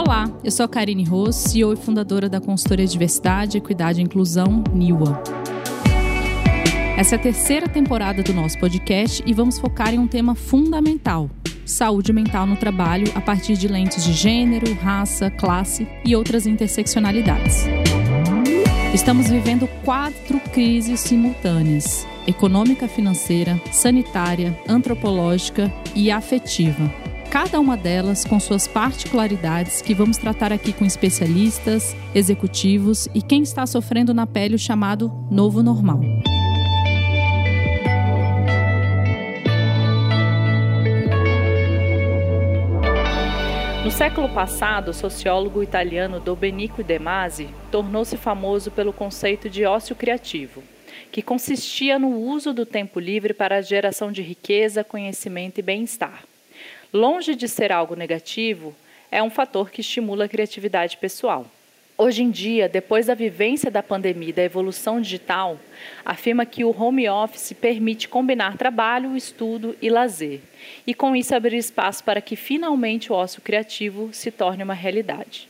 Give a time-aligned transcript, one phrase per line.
[0.00, 4.64] Olá, eu sou a Karine Ross, CEO e fundadora da consultoria Diversidade, Equidade e Inclusão,
[4.72, 5.22] NIWA.
[6.96, 11.28] Essa é a terceira temporada do nosso podcast e vamos focar em um tema fundamental:
[11.66, 17.66] saúde mental no trabalho a partir de lentes de gênero, raça, classe e outras interseccionalidades.
[18.94, 26.90] Estamos vivendo quatro crises simultâneas: econômica, financeira, sanitária, antropológica e afetiva
[27.30, 33.42] cada uma delas com suas particularidades que vamos tratar aqui com especialistas, executivos e quem
[33.42, 36.00] está sofrendo na pele o chamado novo normal.
[43.84, 49.94] No século passado, o sociólogo italiano Domenico De Masi tornou-se famoso pelo conceito de ócio
[49.94, 50.64] criativo,
[51.12, 56.29] que consistia no uso do tempo livre para a geração de riqueza, conhecimento e bem-estar
[56.92, 58.74] longe de ser algo negativo,
[59.10, 61.46] é um fator que estimula a criatividade pessoal.
[61.96, 65.60] Hoje em dia, depois da vivência da pandemia e da evolução digital,
[66.02, 70.40] afirma que o home office permite combinar trabalho, estudo e lazer,
[70.86, 75.46] e com isso abrir espaço para que finalmente o ócio criativo se torne uma realidade.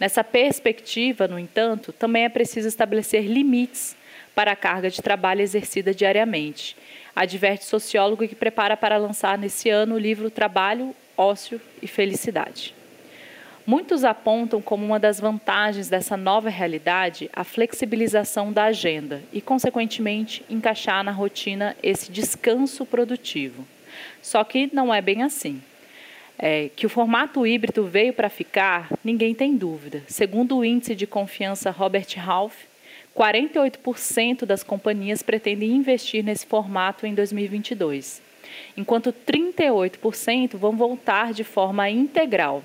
[0.00, 3.96] Nessa perspectiva, no entanto, também é preciso estabelecer limites
[4.34, 6.76] para a carga de trabalho exercida diariamente
[7.14, 12.74] adverte sociólogo que prepara para lançar nesse ano o livro Trabalho, Ócio e Felicidade.
[13.66, 20.44] Muitos apontam como uma das vantagens dessa nova realidade a flexibilização da agenda e, consequentemente,
[20.50, 23.64] encaixar na rotina esse descanso produtivo.
[24.20, 25.62] Só que não é bem assim.
[26.38, 30.02] É, que o formato híbrido veio para ficar, ninguém tem dúvida.
[30.08, 32.54] Segundo o índice de confiança Robert Half,
[33.16, 38.20] 48% das companhias pretendem investir nesse formato em 2022,
[38.76, 42.62] enquanto 38% vão voltar de forma integral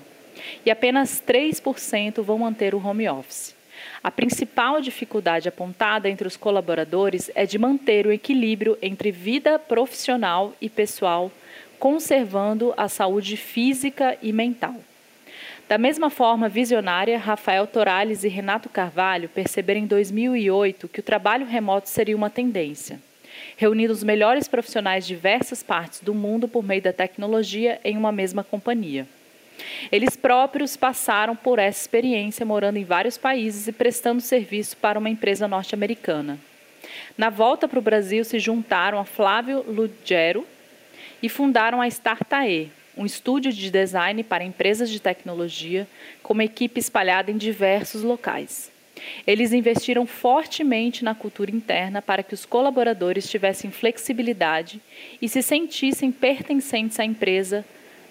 [0.64, 3.54] e apenas 3% vão manter o home office.
[4.02, 10.54] A principal dificuldade apontada entre os colaboradores é de manter o equilíbrio entre vida profissional
[10.60, 11.30] e pessoal,
[11.78, 14.76] conservando a saúde física e mental.
[15.70, 21.46] Da mesma forma visionária, Rafael Torales e Renato Carvalho perceberam em 2008 que o trabalho
[21.46, 22.98] remoto seria uma tendência,
[23.56, 28.10] reunindo os melhores profissionais de diversas partes do mundo por meio da tecnologia em uma
[28.10, 29.06] mesma companhia.
[29.92, 35.08] Eles próprios passaram por essa experiência morando em vários países e prestando serviço para uma
[35.08, 36.36] empresa norte-americana.
[37.16, 40.44] Na volta para o Brasil, se juntaram a Flávio Lugero
[41.22, 45.86] e fundaram a Startae, um estúdio de design para empresas de tecnologia,
[46.22, 48.70] com uma equipe espalhada em diversos locais.
[49.26, 54.80] Eles investiram fortemente na cultura interna para que os colaboradores tivessem flexibilidade
[55.20, 57.64] e se sentissem pertencentes à empresa,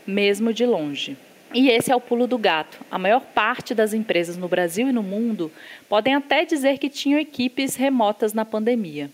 [0.06, 1.18] mesmo de longe.
[1.54, 2.80] E esse é o pulo do gato.
[2.92, 5.52] A maior parte das empresas no Brasil e no mundo
[5.88, 9.10] podem até dizer que tinham equipes remotas na pandemia.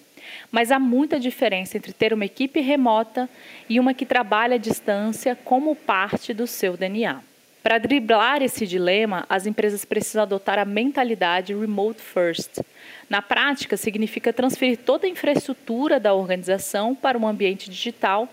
[0.52, 3.30] Mas há muita diferença entre ter uma equipe remota
[3.70, 7.22] e uma que trabalha à distância como parte do seu DNA.
[7.66, 12.62] Para driblar esse dilema, as empresas precisam adotar a mentalidade remote first.
[13.10, 18.30] Na prática, significa transferir toda a infraestrutura da organização para um ambiente digital,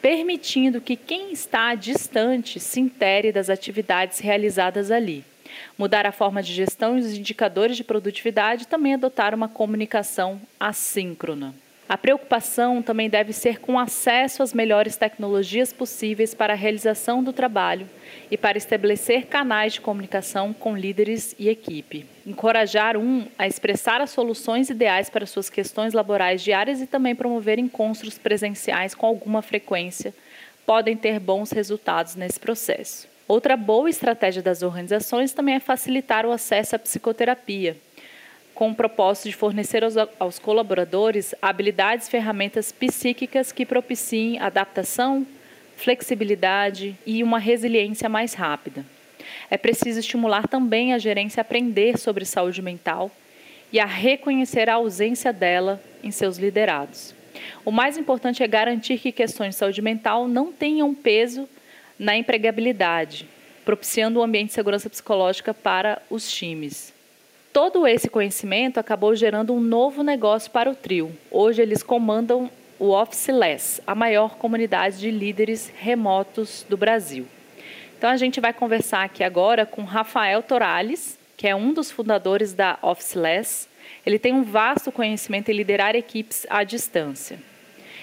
[0.00, 5.24] permitindo que quem está distante se intere das atividades realizadas ali.
[5.78, 10.40] Mudar a forma de gestão e os indicadores de produtividade e também adotar uma comunicação
[10.58, 11.54] assíncrona.
[11.88, 17.32] A preocupação também deve ser com acesso às melhores tecnologias possíveis para a realização do
[17.32, 17.88] trabalho
[18.28, 22.04] e para estabelecer canais de comunicação com líderes e equipe.
[22.26, 27.56] Encorajar um a expressar as soluções ideais para suas questões laborais diárias e também promover
[27.56, 30.12] encontros presenciais com alguma frequência
[30.66, 33.15] podem ter bons resultados nesse processo.
[33.28, 37.76] Outra boa estratégia das organizações também é facilitar o acesso à psicoterapia
[38.56, 45.26] com o propósito de fornecer aos, aos colaboradores habilidades e ferramentas psíquicas que propiciem adaptação,
[45.76, 48.82] flexibilidade e uma resiliência mais rápida.
[49.50, 53.10] É preciso estimular também a gerência a aprender sobre saúde mental
[53.70, 57.14] e a reconhecer a ausência dela em seus liderados.
[57.62, 61.46] O mais importante é garantir que questões de saúde mental não tenham peso
[61.98, 63.28] na empregabilidade,
[63.64, 66.94] propiciando um ambiente de segurança psicológica para os times.
[67.52, 71.16] Todo esse conhecimento acabou gerando um novo negócio para o trio.
[71.30, 77.26] Hoje eles comandam o Officeless, a maior comunidade de líderes remotos do Brasil.
[77.96, 82.52] Então a gente vai conversar aqui agora com Rafael Torales, que é um dos fundadores
[82.52, 83.68] da Officeless.
[84.04, 87.38] Ele tem um vasto conhecimento em liderar equipes à distância.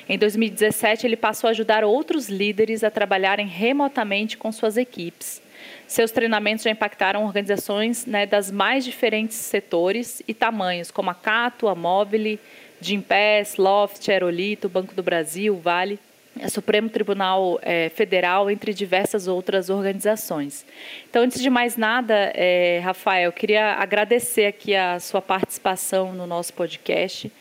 [0.08, 5.42] Em 2017, ele passou a ajudar outros líderes a trabalharem remotamente com suas equipes,
[5.88, 11.68] Seus treinamentos já impactaram organizações né, das mais diferentes setores e tamanhos, como a Cato,
[11.68, 12.40] a Mobile,
[12.82, 16.00] Gimpass, Loft, Aerolito, Banco do Brasil, Vale,
[16.50, 20.66] Supremo Tribunal é, Federal, entre diversas outras organizações.
[21.08, 26.54] Então, antes de mais nada, é, Rafael, queria agradecer aqui a sua participação no nosso
[26.54, 27.32] podcast.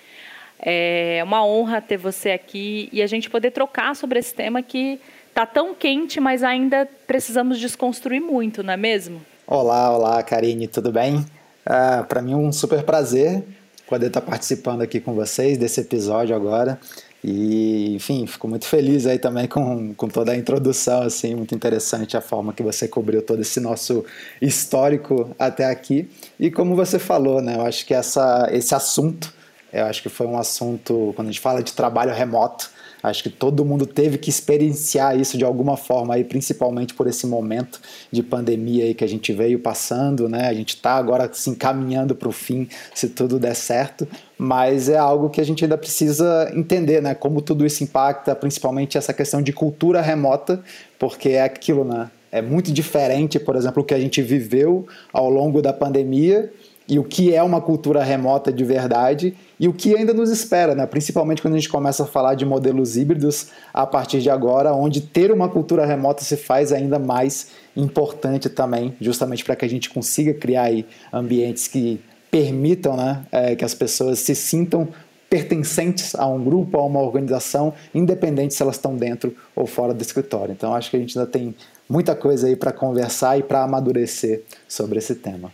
[0.64, 5.00] É uma honra ter você aqui e a gente poder trocar sobre esse tema que
[5.29, 9.20] está tão quente, mas ainda precisamos desconstruir muito, não é mesmo?
[9.47, 11.26] Olá, olá, Karine, tudo bem?
[11.67, 13.43] Ah, Para mim é um super prazer
[13.88, 16.79] poder estar participando aqui com vocês desse episódio agora.
[17.25, 22.17] E, enfim, fico muito feliz aí também com, com toda a introdução, assim, muito interessante
[22.17, 24.05] a forma que você cobriu todo esse nosso
[24.41, 26.11] histórico até aqui.
[26.41, 29.32] E como você falou, né, eu acho que essa, esse assunto
[29.72, 32.70] eu acho que foi um assunto, quando a gente fala de trabalho remoto,
[33.02, 37.26] acho que todo mundo teve que experienciar isso de alguma forma, aí, principalmente por esse
[37.26, 37.80] momento
[38.10, 40.46] de pandemia aí que a gente veio passando, né?
[40.46, 44.06] A gente está agora se encaminhando para o fim, se tudo der certo,
[44.38, 47.14] mas é algo que a gente ainda precisa entender, né?
[47.14, 50.62] Como tudo isso impacta, principalmente essa questão de cultura remota,
[50.98, 52.10] porque é aquilo, né?
[52.30, 56.50] É muito diferente, por exemplo, o que a gente viveu ao longo da pandemia
[56.88, 60.75] e o que é uma cultura remota de verdade e o que ainda nos espera,
[60.75, 60.87] né?
[60.87, 65.00] principalmente quando a gente começa a falar de modelos híbridos a partir de agora, onde
[65.00, 69.88] ter uma cultura remota se faz ainda mais importante também, justamente para que a gente
[69.90, 70.70] consiga criar
[71.12, 72.00] ambientes que
[72.31, 74.88] permitam né, é, que as pessoas se sintam
[75.29, 80.02] pertencentes a um grupo, a uma organização, independente se elas estão dentro ou fora do
[80.02, 80.52] escritório.
[80.52, 81.55] Então acho que a gente ainda tem
[81.88, 85.50] muita coisa aí para conversar e para amadurecer sobre esse tema.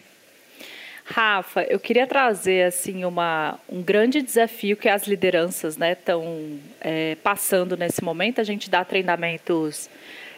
[1.10, 7.16] Rafa, eu queria trazer assim uma, um grande desafio que as lideranças estão né, é,
[7.22, 8.43] passando nesse momento.
[8.43, 9.88] A gente dá treinamentos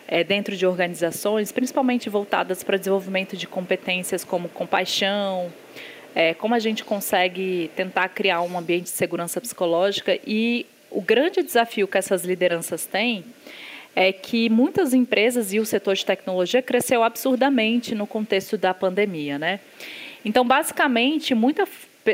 [0.06, 5.52] é, dentro de organizações, principalmente voltadas para desenvolvimento de competências como compaixão,
[6.14, 10.20] é, como a gente consegue tentar criar um ambiente de segurança psicológica.
[10.25, 13.25] E o grande desafio que essas lideranças têm
[13.96, 19.37] é que muitas empresas e o setor de tecnologia cresceu absurdamente no contexto da pandemia,
[19.37, 19.58] né?
[20.25, 21.67] Então, basicamente, muita,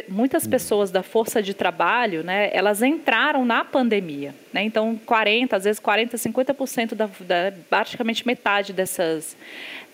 [0.08, 0.50] muitas uhum.
[0.50, 4.34] pessoas da força de trabalho, né, elas entraram na pandemia.
[4.52, 4.62] Né?
[4.62, 9.36] Então, 40, às vezes 40, 50% da, da praticamente metade dessas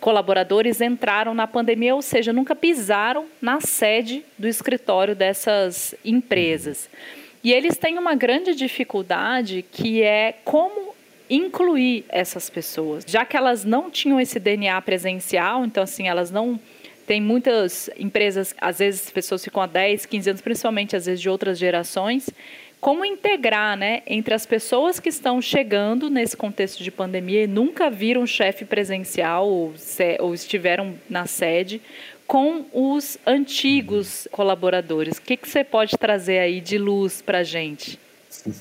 [0.01, 6.91] colaboradores entraram na pandemia, ou seja, nunca pisaram na sede do escritório dessas empresas.
[7.45, 10.93] E eles têm uma grande dificuldade que é como
[11.31, 16.61] incluir essas pessoas, já que elas não tinham esse DNA presencial, então assim, elas não
[17.13, 21.29] tem muitas empresas, às vezes pessoas ficam há 10, 15 anos, principalmente às vezes de
[21.29, 22.31] outras gerações.
[22.81, 27.91] Como integrar né, entre as pessoas que estão chegando nesse contexto de pandemia e nunca
[27.91, 29.75] viram chefe presencial ou,
[30.21, 31.83] ou estiveram na sede,
[32.27, 35.19] com os antigos colaboradores?
[35.19, 38.01] O que, que você pode trazer aí de luz para a gente?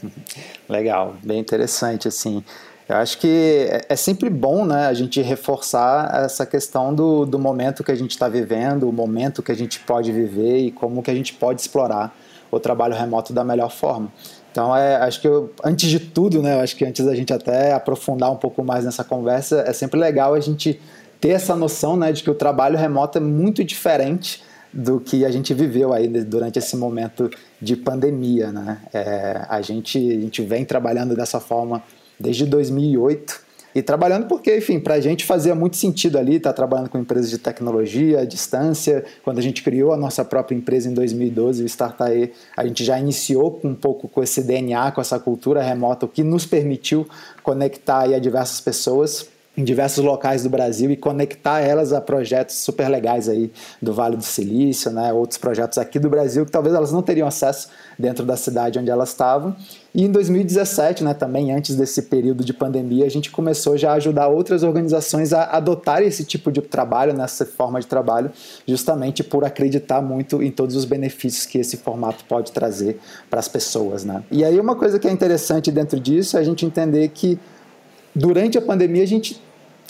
[0.67, 2.43] Legal, bem interessante assim.
[2.91, 7.39] Eu acho que é, é sempre bom né, a gente reforçar essa questão do, do
[7.39, 11.01] momento que a gente está vivendo, o momento que a gente pode viver e como
[11.01, 12.13] que a gente pode explorar
[12.51, 14.11] o trabalho remoto da melhor forma.
[14.51, 17.71] Então, é, acho que eu, antes de tudo, né, acho que antes da gente até
[17.71, 20.77] aprofundar um pouco mais nessa conversa, é sempre legal a gente
[21.21, 25.31] ter essa noção né, de que o trabalho remoto é muito diferente do que a
[25.31, 27.29] gente viveu aí durante esse momento
[27.61, 28.51] de pandemia.
[28.51, 28.79] Né?
[28.93, 31.81] É, a, gente, a gente vem trabalhando dessa forma
[32.21, 36.55] desde 2008 e trabalhando porque, enfim, para a gente fazia muito sentido ali estar tá
[36.55, 39.03] trabalhando com empresas de tecnologia à distância.
[39.23, 42.99] Quando a gente criou a nossa própria empresa em 2012, o Startae, a gente já
[42.99, 47.07] iniciou um pouco com esse DNA, com essa cultura remota, o que nos permitiu
[47.43, 52.55] conectar aí a diversas pessoas em diversos locais do Brasil e conectar elas a projetos
[52.55, 56.73] super legais aí do Vale do Silício, né, outros projetos aqui do Brasil que talvez
[56.73, 57.67] elas não teriam acesso
[57.99, 59.53] dentro da cidade onde elas estavam.
[59.93, 63.95] E em 2017, né, também antes desse período de pandemia, a gente começou já a
[63.95, 68.31] ajudar outras organizações a adotar esse tipo de trabalho, nessa forma de trabalho,
[68.65, 73.49] justamente por acreditar muito em todos os benefícios que esse formato pode trazer para as
[73.49, 74.23] pessoas, né?
[74.31, 77.37] E aí uma coisa que é interessante dentro disso é a gente entender que
[78.13, 79.41] durante a pandemia a gente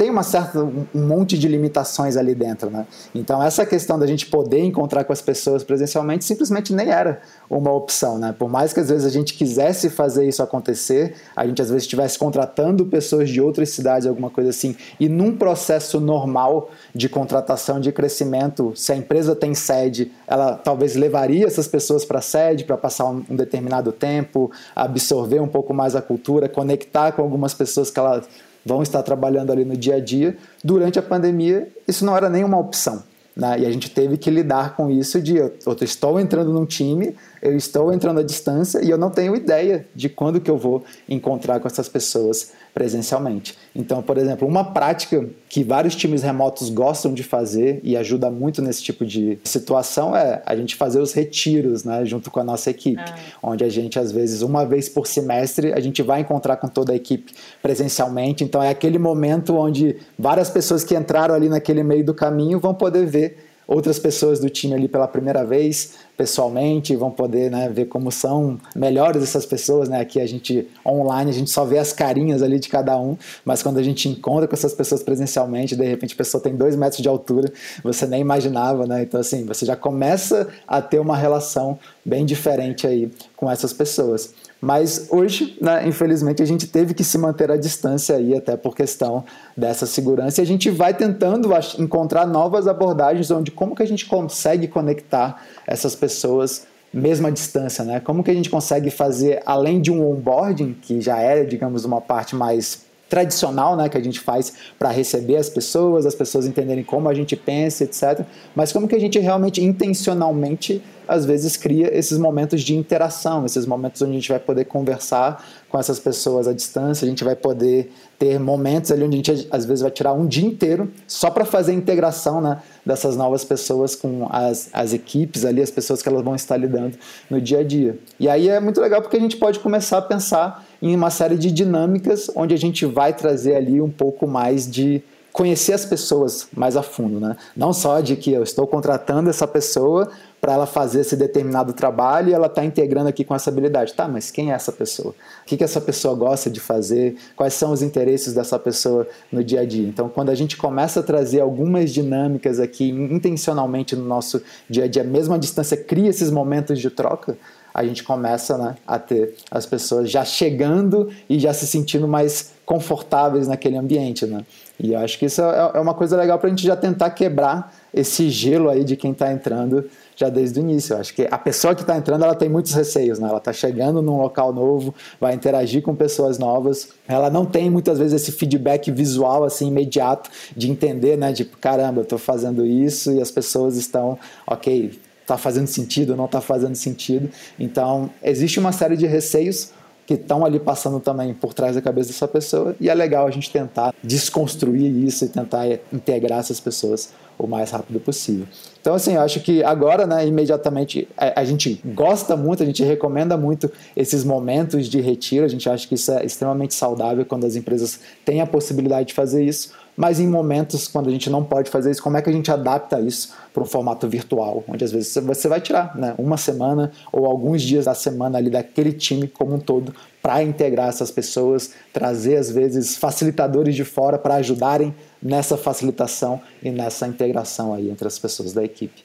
[0.02, 2.88] tem uma certa, um monte de limitações ali dentro, né?
[3.14, 7.72] Então essa questão da gente poder encontrar com as pessoas presencialmente simplesmente nem era uma
[7.72, 8.34] opção, né?
[8.36, 11.84] Por mais que às vezes a gente quisesse fazer isso acontecer, a gente às vezes
[11.84, 17.80] estivesse contratando pessoas de outras cidades, alguma coisa assim, e num processo normal de contratação,
[17.80, 22.64] de crescimento, se a empresa tem sede, ela talvez levaria essas pessoas para a sede
[22.64, 27.54] para passar um, um determinado tempo, absorver um pouco mais a cultura, conectar com algumas
[27.54, 28.24] pessoas que ela
[28.66, 30.38] vão estar trabalhando ali no dia a dia.
[30.64, 33.04] Durante a pandemia, isso não era nenhuma opção.
[33.36, 33.62] Né?
[33.62, 37.16] E a gente teve que lidar com isso de eu, eu estou entrando num time,
[37.42, 40.84] eu estou entrando à distância e eu não tenho ideia de quando que eu vou
[41.08, 43.58] encontrar com essas pessoas presencialmente.
[43.76, 48.62] Então, por exemplo, uma prática que vários times remotos gostam de fazer e ajuda muito
[48.62, 52.70] nesse tipo de situação é a gente fazer os retiros, né, junto com a nossa
[52.70, 53.16] equipe, ah.
[53.44, 56.94] onde a gente às vezes uma vez por semestre a gente vai encontrar com toda
[56.94, 58.44] a equipe presencialmente.
[58.44, 62.74] Então é aquele momento onde várias pessoas que entraram ali naquele meio do caminho vão
[62.74, 67.86] poder ver outras pessoas do time ali pela primeira vez, pessoalmente, vão poder né, ver
[67.86, 69.88] como são melhores essas pessoas.
[69.90, 70.00] Né?
[70.00, 73.64] Aqui a gente, online, a gente só vê as carinhas ali de cada um, mas
[73.64, 77.02] quando a gente encontra com essas pessoas presencialmente, de repente a pessoa tem dois metros
[77.02, 77.52] de altura,
[77.84, 79.04] você nem imaginava, né?
[79.04, 84.34] Então, assim, você já começa a ter uma relação bem diferente aí com essas pessoas.
[84.62, 88.76] Mas hoje, né, infelizmente, a gente teve que se manter à distância aí, até por
[88.76, 89.26] questão
[89.58, 90.40] dessa segurança.
[90.40, 91.50] E a gente vai tentando
[91.80, 97.84] encontrar novas abordagens onde como que a gente consegue conectar essas pessoas mesmo à distância,
[97.84, 98.00] né?
[98.02, 102.02] Como que a gente consegue fazer, além de um onboarding, que já é, digamos, uma
[102.02, 106.82] parte mais tradicional, né, que a gente faz para receber as pessoas, as pessoas entenderem
[106.82, 108.26] como a gente pensa, etc.
[108.56, 113.66] Mas como que a gente realmente intencionalmente às vezes cria esses momentos de interação, esses
[113.66, 117.36] momentos onde a gente vai poder conversar com essas pessoas à distância, a gente vai
[117.36, 121.32] poder ter momentos ali onde a gente às vezes vai tirar um dia inteiro só
[121.32, 126.02] para fazer a integração né, dessas novas pessoas com as, as equipes ali, as pessoas
[126.02, 126.98] que elas vão estar lidando
[127.30, 127.98] no dia a dia.
[128.20, 131.38] E aí é muito legal porque a gente pode começar a pensar em uma série
[131.38, 135.02] de dinâmicas onde a gente vai trazer ali um pouco mais de
[135.32, 137.38] conhecer as pessoas mais a fundo, né?
[137.56, 140.10] Não só de que eu estou contratando essa pessoa
[140.42, 143.94] para ela fazer esse determinado trabalho e ela está integrando aqui com essa habilidade.
[143.94, 145.12] Tá, mas quem é essa pessoa?
[145.12, 147.16] O que, que essa pessoa gosta de fazer?
[147.36, 149.88] Quais são os interesses dessa pessoa no dia a dia?
[149.88, 154.88] Então, quando a gente começa a trazer algumas dinâmicas aqui intencionalmente no nosso dia a
[154.88, 157.38] dia, mesmo à distância, cria esses momentos de troca,
[157.74, 162.52] a gente começa né, a ter as pessoas já chegando e já se sentindo mais
[162.66, 164.26] confortáveis naquele ambiente.
[164.26, 164.46] Né?
[164.84, 167.72] E acho que isso é, é uma coisa legal para a gente já tentar quebrar
[167.94, 170.96] esse gelo aí de quem está entrando já desde o início.
[170.96, 173.30] Eu acho que a pessoa que está entrando, ela tem muitos receios, né?
[173.30, 176.90] Ela está chegando num local novo, vai interagir com pessoas novas.
[177.08, 181.32] Ela não tem muitas vezes esse feedback visual assim imediato de entender, né?
[181.32, 186.26] Tipo, caramba, eu estou fazendo isso e as pessoas estão, ok, está fazendo sentido, não
[186.26, 187.30] está fazendo sentido.
[187.60, 189.72] Então, existe uma série de receios
[190.06, 192.76] que estão ali passando também por trás da cabeça dessa pessoa.
[192.80, 197.72] E é legal a gente tentar desconstruir isso e tentar integrar essas pessoas o mais
[197.72, 198.46] rápido possível.
[198.80, 202.84] Então, assim, eu acho que agora, né, imediatamente, a, a, gente gosta muito, a gente
[202.84, 207.46] recomenda muito esses momentos de retiro, a gente acha que isso é extremamente saudável quando
[207.46, 211.44] as empresas têm a possibilidade de fazer isso, mas em momentos quando a gente não
[211.44, 214.84] pode fazer isso, como é que a gente adapta isso para um formato virtual, onde
[214.84, 218.94] às vezes você vai tirar né, uma semana ou alguns dias da semana ali daquele
[218.94, 224.36] time como um todo para integrar essas pessoas, trazer às vezes facilitadores de fora para
[224.36, 229.04] ajudarem nessa facilitação e nessa integração aí entre as pessoas da equipe.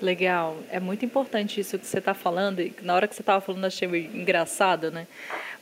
[0.00, 2.60] Legal, é muito importante isso que você está falando.
[2.60, 5.06] E na hora que você estava falando, achei engraçado, né?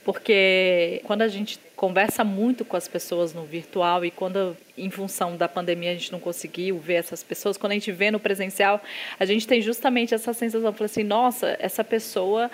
[0.05, 5.37] Porque quando a gente conversa muito com as pessoas no virtual e quando, em função
[5.37, 8.83] da pandemia, a gente não conseguiu ver essas pessoas, quando a gente vê no presencial,
[9.17, 12.51] a gente tem justamente essa sensação, fala assim, nossa, essa pessoa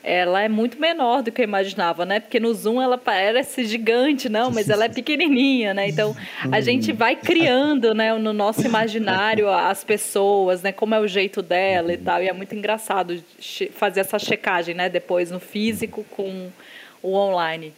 [0.00, 2.20] ela é muito menor do que eu imaginava, né?
[2.20, 5.88] Porque no Zoom ela parece gigante, não, mas ela é pequenininha, né?
[5.88, 6.16] Então
[6.52, 11.42] a gente vai criando, né, no nosso imaginário as pessoas, né, como é o jeito
[11.42, 12.22] dela e tal.
[12.22, 13.20] E é muito engraçado
[13.72, 16.48] fazer essa checagem, né, depois no físico com
[17.02, 17.74] o online.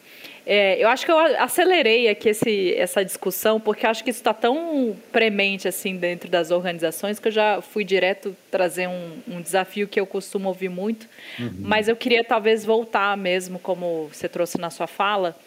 [0.53, 4.35] É, eu acho que eu acelerei aqui esse, essa discussão, porque acho que isso está
[4.35, 9.87] tão premente assim dentro das organizações que eu já fui direto trazer um, um desafio
[9.87, 11.09] que eu costumo ouvir muito.
[11.39, 11.55] Uhum.
[11.61, 15.39] Mas eu queria talvez voltar mesmo, como você trouxe na sua fala,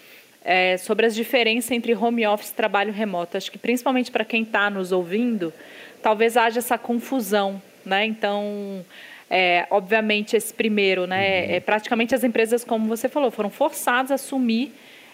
[0.41, 3.35] é, sobre as diferenças entre home office e trabalho remoto.
[3.35, 5.51] Acho que principalmente para quem está nos ouvindo,
[6.01, 8.05] talvez haja essa confusão, né?
[8.05, 8.85] Então
[9.29, 11.51] é, obviamente, esse primeiro, né, uhum.
[11.55, 14.71] é, praticamente as empresas, como você falou, foram forçadas a assumir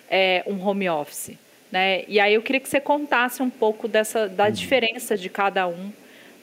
[0.10, 1.32] é, um home office.
[1.72, 2.04] Né?
[2.08, 4.52] E aí eu queria que você contasse um pouco dessa, da uhum.
[4.52, 5.92] diferença de cada um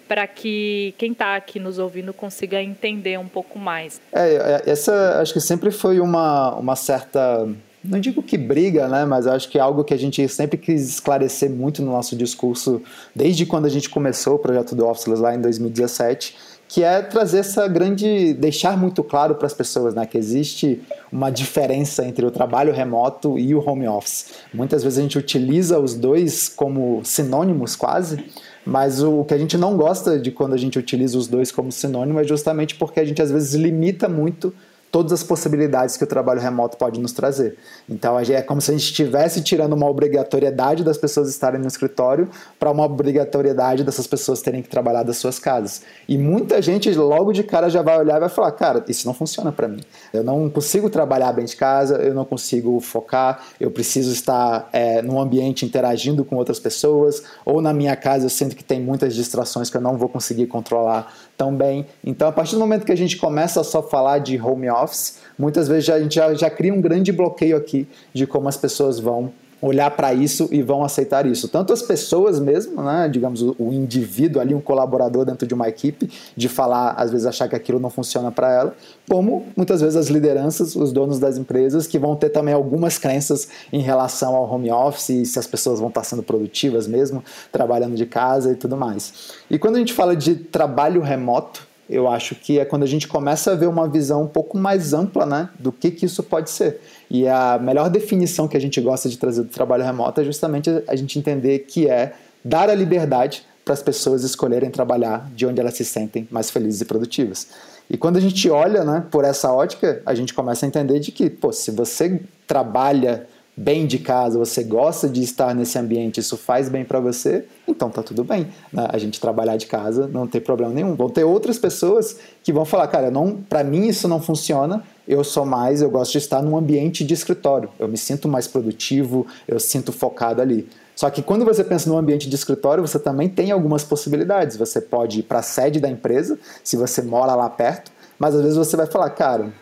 [0.06, 4.00] para que quem está aqui nos ouvindo consiga entender um pouco mais.
[4.12, 7.49] É, é, essa acho que sempre foi uma, uma certa,
[7.82, 10.88] não digo que briga, né, mas acho que é algo que a gente sempre quis
[10.88, 12.80] esclarecer muito no nosso discurso,
[13.14, 16.37] desde quando a gente começou o projeto do Officeless lá em 2017,
[16.68, 20.82] que é trazer essa grande, deixar muito claro para as pessoas, né, que existe
[21.12, 24.32] uma diferença entre o trabalho remoto e o home office.
[24.52, 28.25] Muitas vezes a gente utiliza os dois como sinônimos quase,
[28.64, 31.70] mas o que a gente não gosta de quando a gente utiliza os dois como
[31.70, 34.52] sinônimo é justamente porque a gente às vezes limita muito
[34.90, 37.57] todas as possibilidades que o trabalho remoto pode nos trazer.
[37.88, 42.28] Então é como se a gente estivesse tirando uma obrigatoriedade das pessoas estarem no escritório
[42.59, 45.83] para uma obrigatoriedade dessas pessoas terem que trabalhar das suas casas.
[46.09, 49.14] E muita gente logo de cara já vai olhar e vai falar: cara, isso não
[49.14, 49.81] funciona para mim.
[50.12, 55.02] Eu não consigo trabalhar bem de casa, eu não consigo focar, eu preciso estar é,
[55.02, 59.14] num ambiente interagindo com outras pessoas, ou na minha casa eu sinto que tem muitas
[59.14, 61.87] distrações que eu não vou conseguir controlar tão bem.
[62.05, 65.19] Então, a partir do momento que a gente começa a só falar de home office,
[65.38, 68.99] muitas vezes a gente já, já cria um grande bloqueio aqui de como as pessoas
[68.99, 71.48] vão olhar para isso e vão aceitar isso.
[71.48, 75.68] Tanto as pessoas mesmo, né, digamos, o, o, indivíduo ali, um colaborador dentro de uma
[75.68, 78.75] equipe, de falar, às vezes achar que aquilo não funciona para ela,
[79.08, 83.48] como muitas vezes as lideranças, os donos das empresas, que vão ter também algumas crenças
[83.72, 88.06] em relação ao home office, se as pessoas vão estar sendo produtivas mesmo, trabalhando de
[88.06, 89.32] casa e tudo mais.
[89.50, 93.06] E quando a gente fala de trabalho remoto, eu acho que é quando a gente
[93.06, 96.50] começa a ver uma visão um pouco mais ampla né, do que, que isso pode
[96.50, 96.80] ser.
[97.10, 100.70] E a melhor definição que a gente gosta de trazer do trabalho remoto é justamente
[100.88, 105.60] a gente entender que é dar a liberdade para as pessoas escolherem trabalhar de onde
[105.60, 107.48] elas se sentem mais felizes e produtivas.
[107.90, 111.12] E quando a gente olha né, por essa ótica, a gente começa a entender de
[111.12, 116.36] que, pô, se você trabalha bem de casa, você gosta de estar nesse ambiente, isso
[116.36, 118.48] faz bem para você, então tá tudo bem.
[118.72, 118.86] Né?
[118.90, 120.94] A gente trabalhar de casa não tem problema nenhum.
[120.94, 124.84] Vão ter outras pessoas que vão falar, cara, não, para mim isso não funciona.
[125.06, 127.68] Eu sou mais, eu gosto de estar num ambiente de escritório.
[127.78, 130.68] Eu me sinto mais produtivo, eu sinto focado ali.
[130.96, 134.56] Só que quando você pensa no ambiente de escritório, você também tem algumas possibilidades.
[134.56, 138.42] Você pode ir para a sede da empresa, se você mora lá perto, mas às
[138.42, 139.52] vezes você vai falar, cara,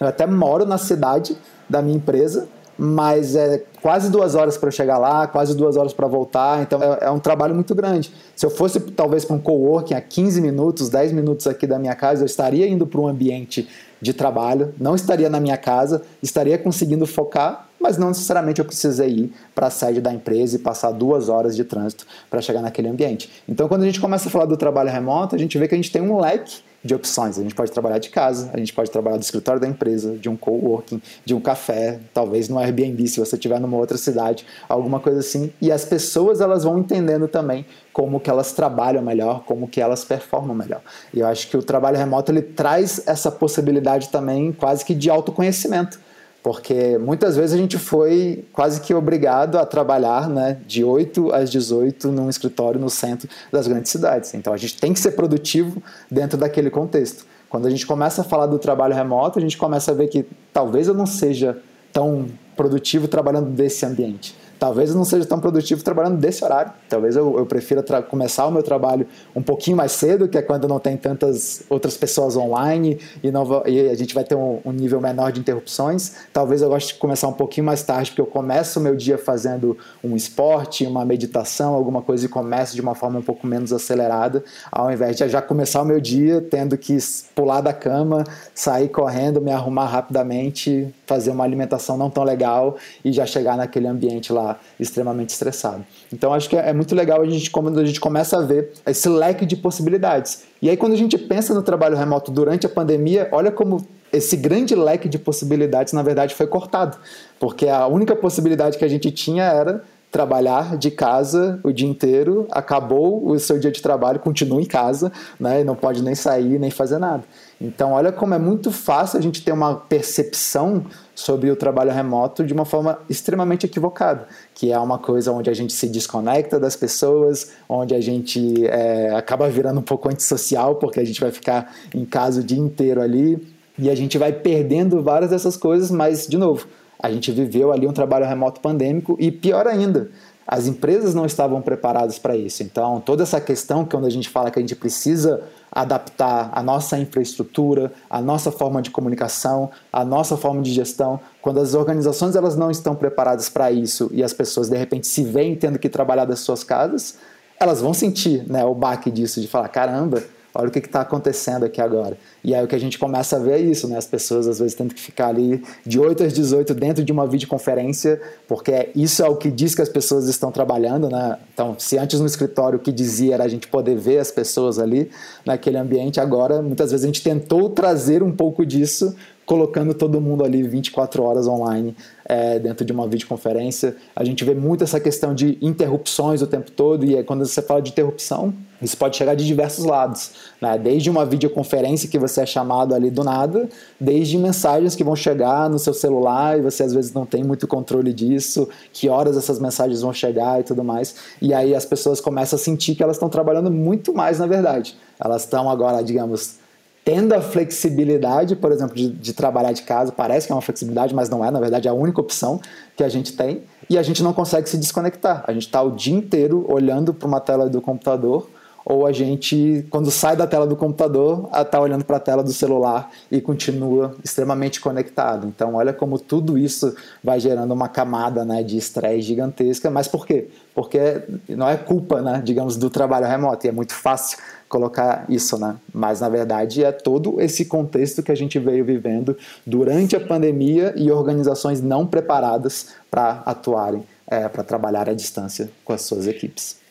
[0.00, 1.36] eu até moro na cidade
[1.68, 6.08] da minha empresa, mas é quase duas horas para chegar lá, quase duas horas para
[6.08, 8.12] voltar, então é, é, um trabalho muito grande.
[8.34, 11.94] Se eu fosse talvez para um coworking a 15 minutos, 10 minutos aqui da minha
[11.94, 13.68] casa, eu estaria indo para um ambiente
[14.00, 19.10] de trabalho, não estaria na minha casa, estaria conseguindo focar, mas não necessariamente eu precisei
[19.10, 22.88] ir para a sede da empresa e passar duas horas de trânsito para chegar naquele
[22.88, 23.30] ambiente.
[23.46, 25.76] Então, quando a gente começa a falar do trabalho remoto, a gente vê que a
[25.76, 27.38] gente tem um leque de opções.
[27.38, 30.30] A gente pode trabalhar de casa, a gente pode trabalhar do escritório da empresa, de
[30.30, 34.98] um coworking, de um café, talvez no Airbnb se você estiver numa outra cidade, alguma
[34.98, 35.52] coisa assim.
[35.60, 40.06] E as pessoas elas vão entendendo também como que elas trabalham melhor, como que elas
[40.06, 40.80] performam melhor.
[41.12, 45.10] E eu acho que o trabalho remoto ele traz essa possibilidade também quase que de
[45.10, 45.98] autoconhecimento
[46.44, 51.50] porque muitas vezes a gente foi quase que obrigado a trabalhar né, de 8 às
[51.50, 54.34] 18 num escritório no centro das grandes cidades.
[54.34, 57.24] Então a gente tem que ser produtivo dentro daquele contexto.
[57.48, 60.26] Quando a gente começa a falar do trabalho remoto, a gente começa a ver que
[60.52, 61.56] talvez eu não seja
[61.90, 66.72] tão produtivo trabalhando desse ambiente talvez eu não seja tão produtivo trabalhando desse horário.
[66.88, 70.66] Talvez eu, eu prefira começar o meu trabalho um pouquinho mais cedo, que é quando
[70.68, 74.72] não tem tantas outras pessoas online e, não, e a gente vai ter um, um,
[74.72, 76.14] nível menor de interrupções.
[76.32, 79.18] Talvez eu goste de começar um pouquinho mais tarde, porque eu começo o meu dia
[79.18, 83.72] fazendo um esporte, uma meditação, alguma coisa e começo de uma forma um pouco menos
[83.72, 86.96] acelerada, ao invés de já começar o meu dia tendo que
[87.34, 93.12] pular da cama, sair correndo, me arrumar rapidamente, fazer uma alimentação não tão legal e
[93.12, 95.84] já chegar naquele ambiente lá extremamente estressado.
[96.12, 99.08] Então acho que é muito legal a gente quando a gente começa a ver esse
[99.08, 100.44] leque de possibilidades.
[100.60, 104.36] E aí quando a gente pensa no trabalho remoto durante a pandemia, olha como esse
[104.36, 106.96] grande leque de possibilidades na verdade foi cortado,
[107.38, 109.82] porque a única possibilidade que a gente tinha era
[110.14, 115.10] trabalhar de casa o dia inteiro, acabou o seu dia de trabalho, continua em casa,
[115.40, 117.24] né, e não pode nem sair nem fazer nada.
[117.60, 122.44] Então, olha como é muito fácil a gente ter uma percepção sobre o trabalho remoto
[122.44, 126.76] de uma forma extremamente equivocada, que é uma coisa onde a gente se desconecta das
[126.76, 131.74] pessoas, onde a gente é, acaba virando um pouco antissocial, porque a gente vai ficar
[131.92, 136.28] em casa o dia inteiro ali, e a gente vai perdendo várias dessas coisas, mas,
[136.28, 136.68] de novo,
[137.04, 140.10] a gente viveu ali um trabalho remoto pandêmico e pior ainda,
[140.46, 142.62] as empresas não estavam preparadas para isso.
[142.62, 146.62] Então, toda essa questão que quando a gente fala que a gente precisa adaptar a
[146.62, 151.20] nossa infraestrutura, a nossa forma de comunicação, a nossa forma de gestão.
[151.42, 155.24] Quando as organizações elas não estão preparadas para isso e as pessoas de repente se
[155.24, 157.18] veem tendo que trabalhar das suas casas,
[157.60, 160.22] elas vão sentir né, o baque disso, de falar: caramba,
[160.54, 162.16] olha o que está acontecendo aqui agora.
[162.42, 163.96] E aí o que a gente começa a ver é isso, né?
[163.96, 167.26] As pessoas às vezes tendo que ficar ali de 8 às 18 dentro de uma
[167.26, 171.38] videoconferência, porque isso é o que diz que as pessoas estão trabalhando, né?
[171.52, 174.78] Então, se antes no escritório o que dizia era a gente poder ver as pessoas
[174.78, 175.10] ali
[175.44, 179.14] naquele ambiente, agora muitas vezes a gente tentou trazer um pouco disso
[179.44, 183.96] colocando todo mundo ali 24 horas online é, dentro de uma videoconferência.
[184.16, 187.82] A gente vê muito essa questão de interrupções o tempo todo, e quando você fala
[187.82, 190.32] de interrupção, isso pode chegar de diversos lados.
[190.60, 190.78] Né?
[190.78, 193.68] Desde uma videoconferência que você é chamado ali do nada,
[193.98, 197.66] desde mensagens que vão chegar no seu celular e você às vezes não tem muito
[197.66, 201.14] controle disso, que horas essas mensagens vão chegar e tudo mais.
[201.40, 204.96] E aí as pessoas começam a sentir que elas estão trabalhando muito mais na verdade.
[205.18, 206.56] Elas estão agora, digamos,
[207.04, 211.14] tendo a flexibilidade, por exemplo, de, de, trabalhar de casa, parece que é uma flexibilidade,
[211.14, 212.60] mas não é, na verdade é a única opção
[212.96, 215.44] que a gente tem, e a gente não consegue se desconectar.
[215.46, 218.48] A gente está o dia inteiro olhando para uma tela do computador,
[218.84, 222.52] ou a gente, quando sai da tela do computador, está olhando para a tela do
[222.52, 225.46] celular e continua extremamente conectado.
[225.46, 229.90] Então, olha como tudo isso vai gerando uma camada né, de estresse gigantesca.
[229.90, 230.48] Mas por quê?
[230.74, 235.56] Porque não é culpa, né, digamos, do trabalho remoto, e é muito fácil colocar isso,
[235.56, 235.76] né?
[235.92, 240.92] Mas na verdade é todo esse contexto que a gente veio vivendo durante a pandemia
[240.96, 246.83] e organizações não preparadas para atuarem, é, para trabalhar à distância com as suas equipes.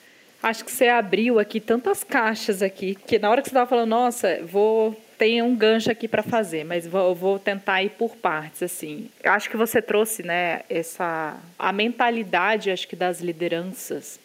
[0.44, 3.90] Acho que você abriu aqui tantas caixas aqui que na hora que você estava falando,
[3.90, 8.62] nossa, vou tem um gancho aqui para fazer, mas vou, vou, tentar ir por partes
[8.62, 9.10] assim.
[9.24, 14.20] Acho que você trouxe, né, essa a mentalidade, acho que das lideranças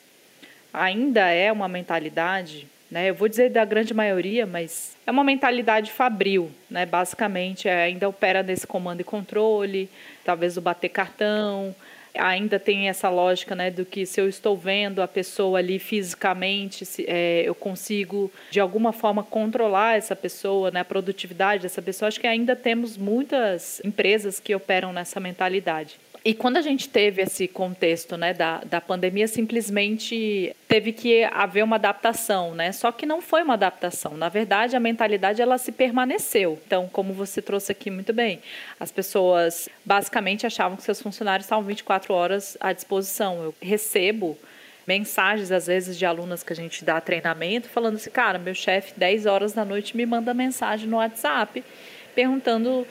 [0.72, 3.10] ainda é uma mentalidade né?
[3.10, 6.86] Eu vou dizer da grande maioria, mas é uma mentalidade fabril, né?
[6.86, 9.90] basicamente é, ainda opera nesse comando e controle,
[10.24, 11.74] talvez o bater cartão,
[12.14, 16.84] ainda tem essa lógica né, do que se eu estou vendo a pessoa ali fisicamente,
[16.84, 22.08] se, é, eu consigo de alguma forma controlar essa pessoa, né, a produtividade dessa pessoa.
[22.08, 25.98] Acho que ainda temos muitas empresas que operam nessa mentalidade.
[26.28, 31.64] E quando a gente teve esse contexto né, da, da pandemia, simplesmente teve que haver
[31.64, 32.70] uma adaptação, né?
[32.70, 34.14] Só que não foi uma adaptação.
[34.14, 36.60] Na verdade, a mentalidade ela se permaneceu.
[36.66, 38.42] Então, como você trouxe aqui muito bem,
[38.78, 43.42] as pessoas basicamente achavam que seus funcionários estavam 24 horas à disposição.
[43.44, 44.36] Eu recebo
[44.86, 48.92] mensagens, às vezes, de alunas que a gente dá treinamento, falando assim, cara, meu chefe,
[48.98, 51.64] 10 horas da noite, me manda mensagem no WhatsApp
[52.14, 52.86] perguntando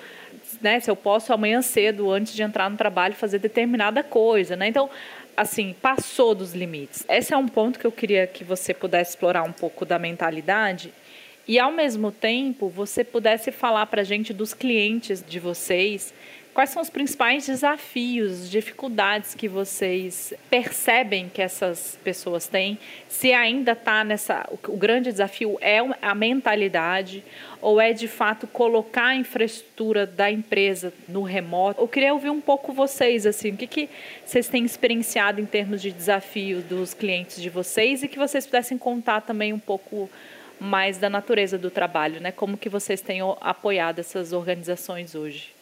[0.61, 4.67] né, se eu posso amanhã cedo, antes de entrar no trabalho, fazer determinada coisa, né?
[4.67, 4.89] Então,
[5.35, 7.05] assim, passou dos limites.
[7.07, 10.93] Esse é um ponto que eu queria que você pudesse explorar um pouco da mentalidade
[11.47, 16.13] e, ao mesmo tempo, você pudesse falar para a gente dos clientes de vocês
[16.57, 22.79] Quais são os principais desafios, dificuldades que vocês percebem que essas pessoas têm?
[23.07, 24.43] Se ainda está nessa.
[24.67, 27.23] O, grande desafio é a mentalidade
[27.61, 31.79] ou é de fato colocar a infraestrutura da empresa no remoto?
[31.79, 33.89] Eu queria ouvir um pouco vocês, assim, o que, que
[34.25, 38.79] vocês têm experienciado em termos de desafio dos clientes de vocês e que vocês pudessem
[38.79, 40.09] contar também um pouco
[40.59, 42.31] mais da natureza do trabalho, né?
[42.31, 45.55] Como que vocês têm apoiado essas organizações hoje?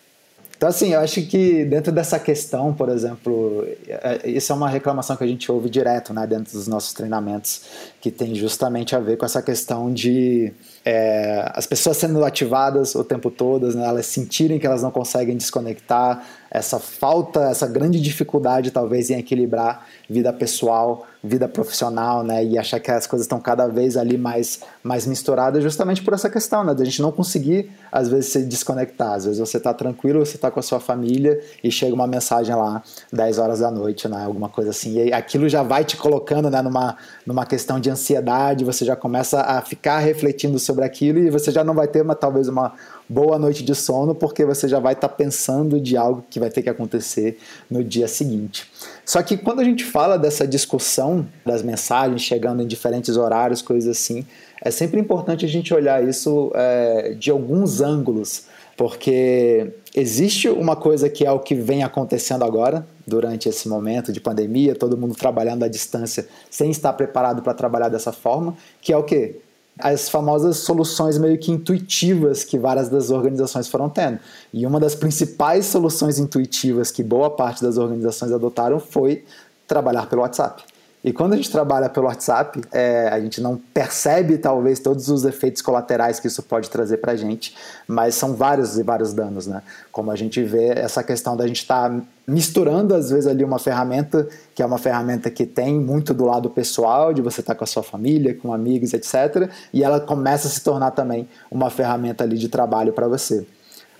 [0.57, 5.15] Então, assim, eu acho que dentro dessa questão, por exemplo, é, isso é uma reclamação
[5.17, 7.61] que a gente ouve direto né, dentro dos nossos treinamentos,
[7.99, 10.53] que tem justamente a ver com essa questão de
[10.85, 15.35] é, as pessoas sendo ativadas o tempo todo, né, elas sentirem que elas não conseguem
[15.35, 22.57] desconectar, essa falta, essa grande dificuldade talvez em equilibrar vida pessoal, vida profissional, né, e
[22.57, 26.63] achar que as coisas estão cada vez ali mais, mais misturadas justamente por essa questão,
[26.63, 30.23] né, de a gente não conseguir às vezes se desconectar, às vezes você está tranquilo,
[30.23, 34.07] você está com a sua família e chega uma mensagem lá 10 horas da noite,
[34.07, 37.89] né, alguma coisa assim, e aquilo já vai te colocando, né, numa, numa questão de
[37.89, 42.01] ansiedade, você já começa a ficar refletindo sobre aquilo e você já não vai ter
[42.01, 42.73] uma, talvez uma
[43.07, 46.49] boa noite de sono, porque você já vai estar tá pensando de algo que vai
[46.49, 47.37] ter que acontecer
[47.69, 48.69] no dia seguinte.
[49.05, 53.89] Só que quando a gente fala dessa discussão das mensagens chegando em diferentes horários, coisas
[53.89, 54.25] assim,
[54.63, 61.09] é sempre importante a gente olhar isso é, de alguns ângulos, porque existe uma coisa
[61.09, 65.63] que é o que vem acontecendo agora, durante esse momento de pandemia, todo mundo trabalhando
[65.63, 69.35] à distância sem estar preparado para trabalhar dessa forma, que é o quê?
[69.77, 74.19] As famosas soluções meio que intuitivas que várias das organizações foram tendo.
[74.53, 79.25] E uma das principais soluções intuitivas que boa parte das organizações adotaram foi
[79.67, 80.63] trabalhar pelo WhatsApp.
[81.05, 85.23] E quando a gente trabalha pelo WhatsApp, é, a gente não percebe talvez todos os
[85.23, 87.55] efeitos colaterais que isso pode trazer para a gente,
[87.87, 89.61] mas são vários e vários danos, né?
[89.91, 93.59] Como a gente vê essa questão da gente estar tá misturando às vezes ali uma
[93.59, 97.59] ferramenta que é uma ferramenta que tem muito do lado pessoal, de você estar tá
[97.59, 99.47] com a sua família, com amigos, etc.
[99.71, 103.45] E ela começa a se tornar também uma ferramenta ali de trabalho para você.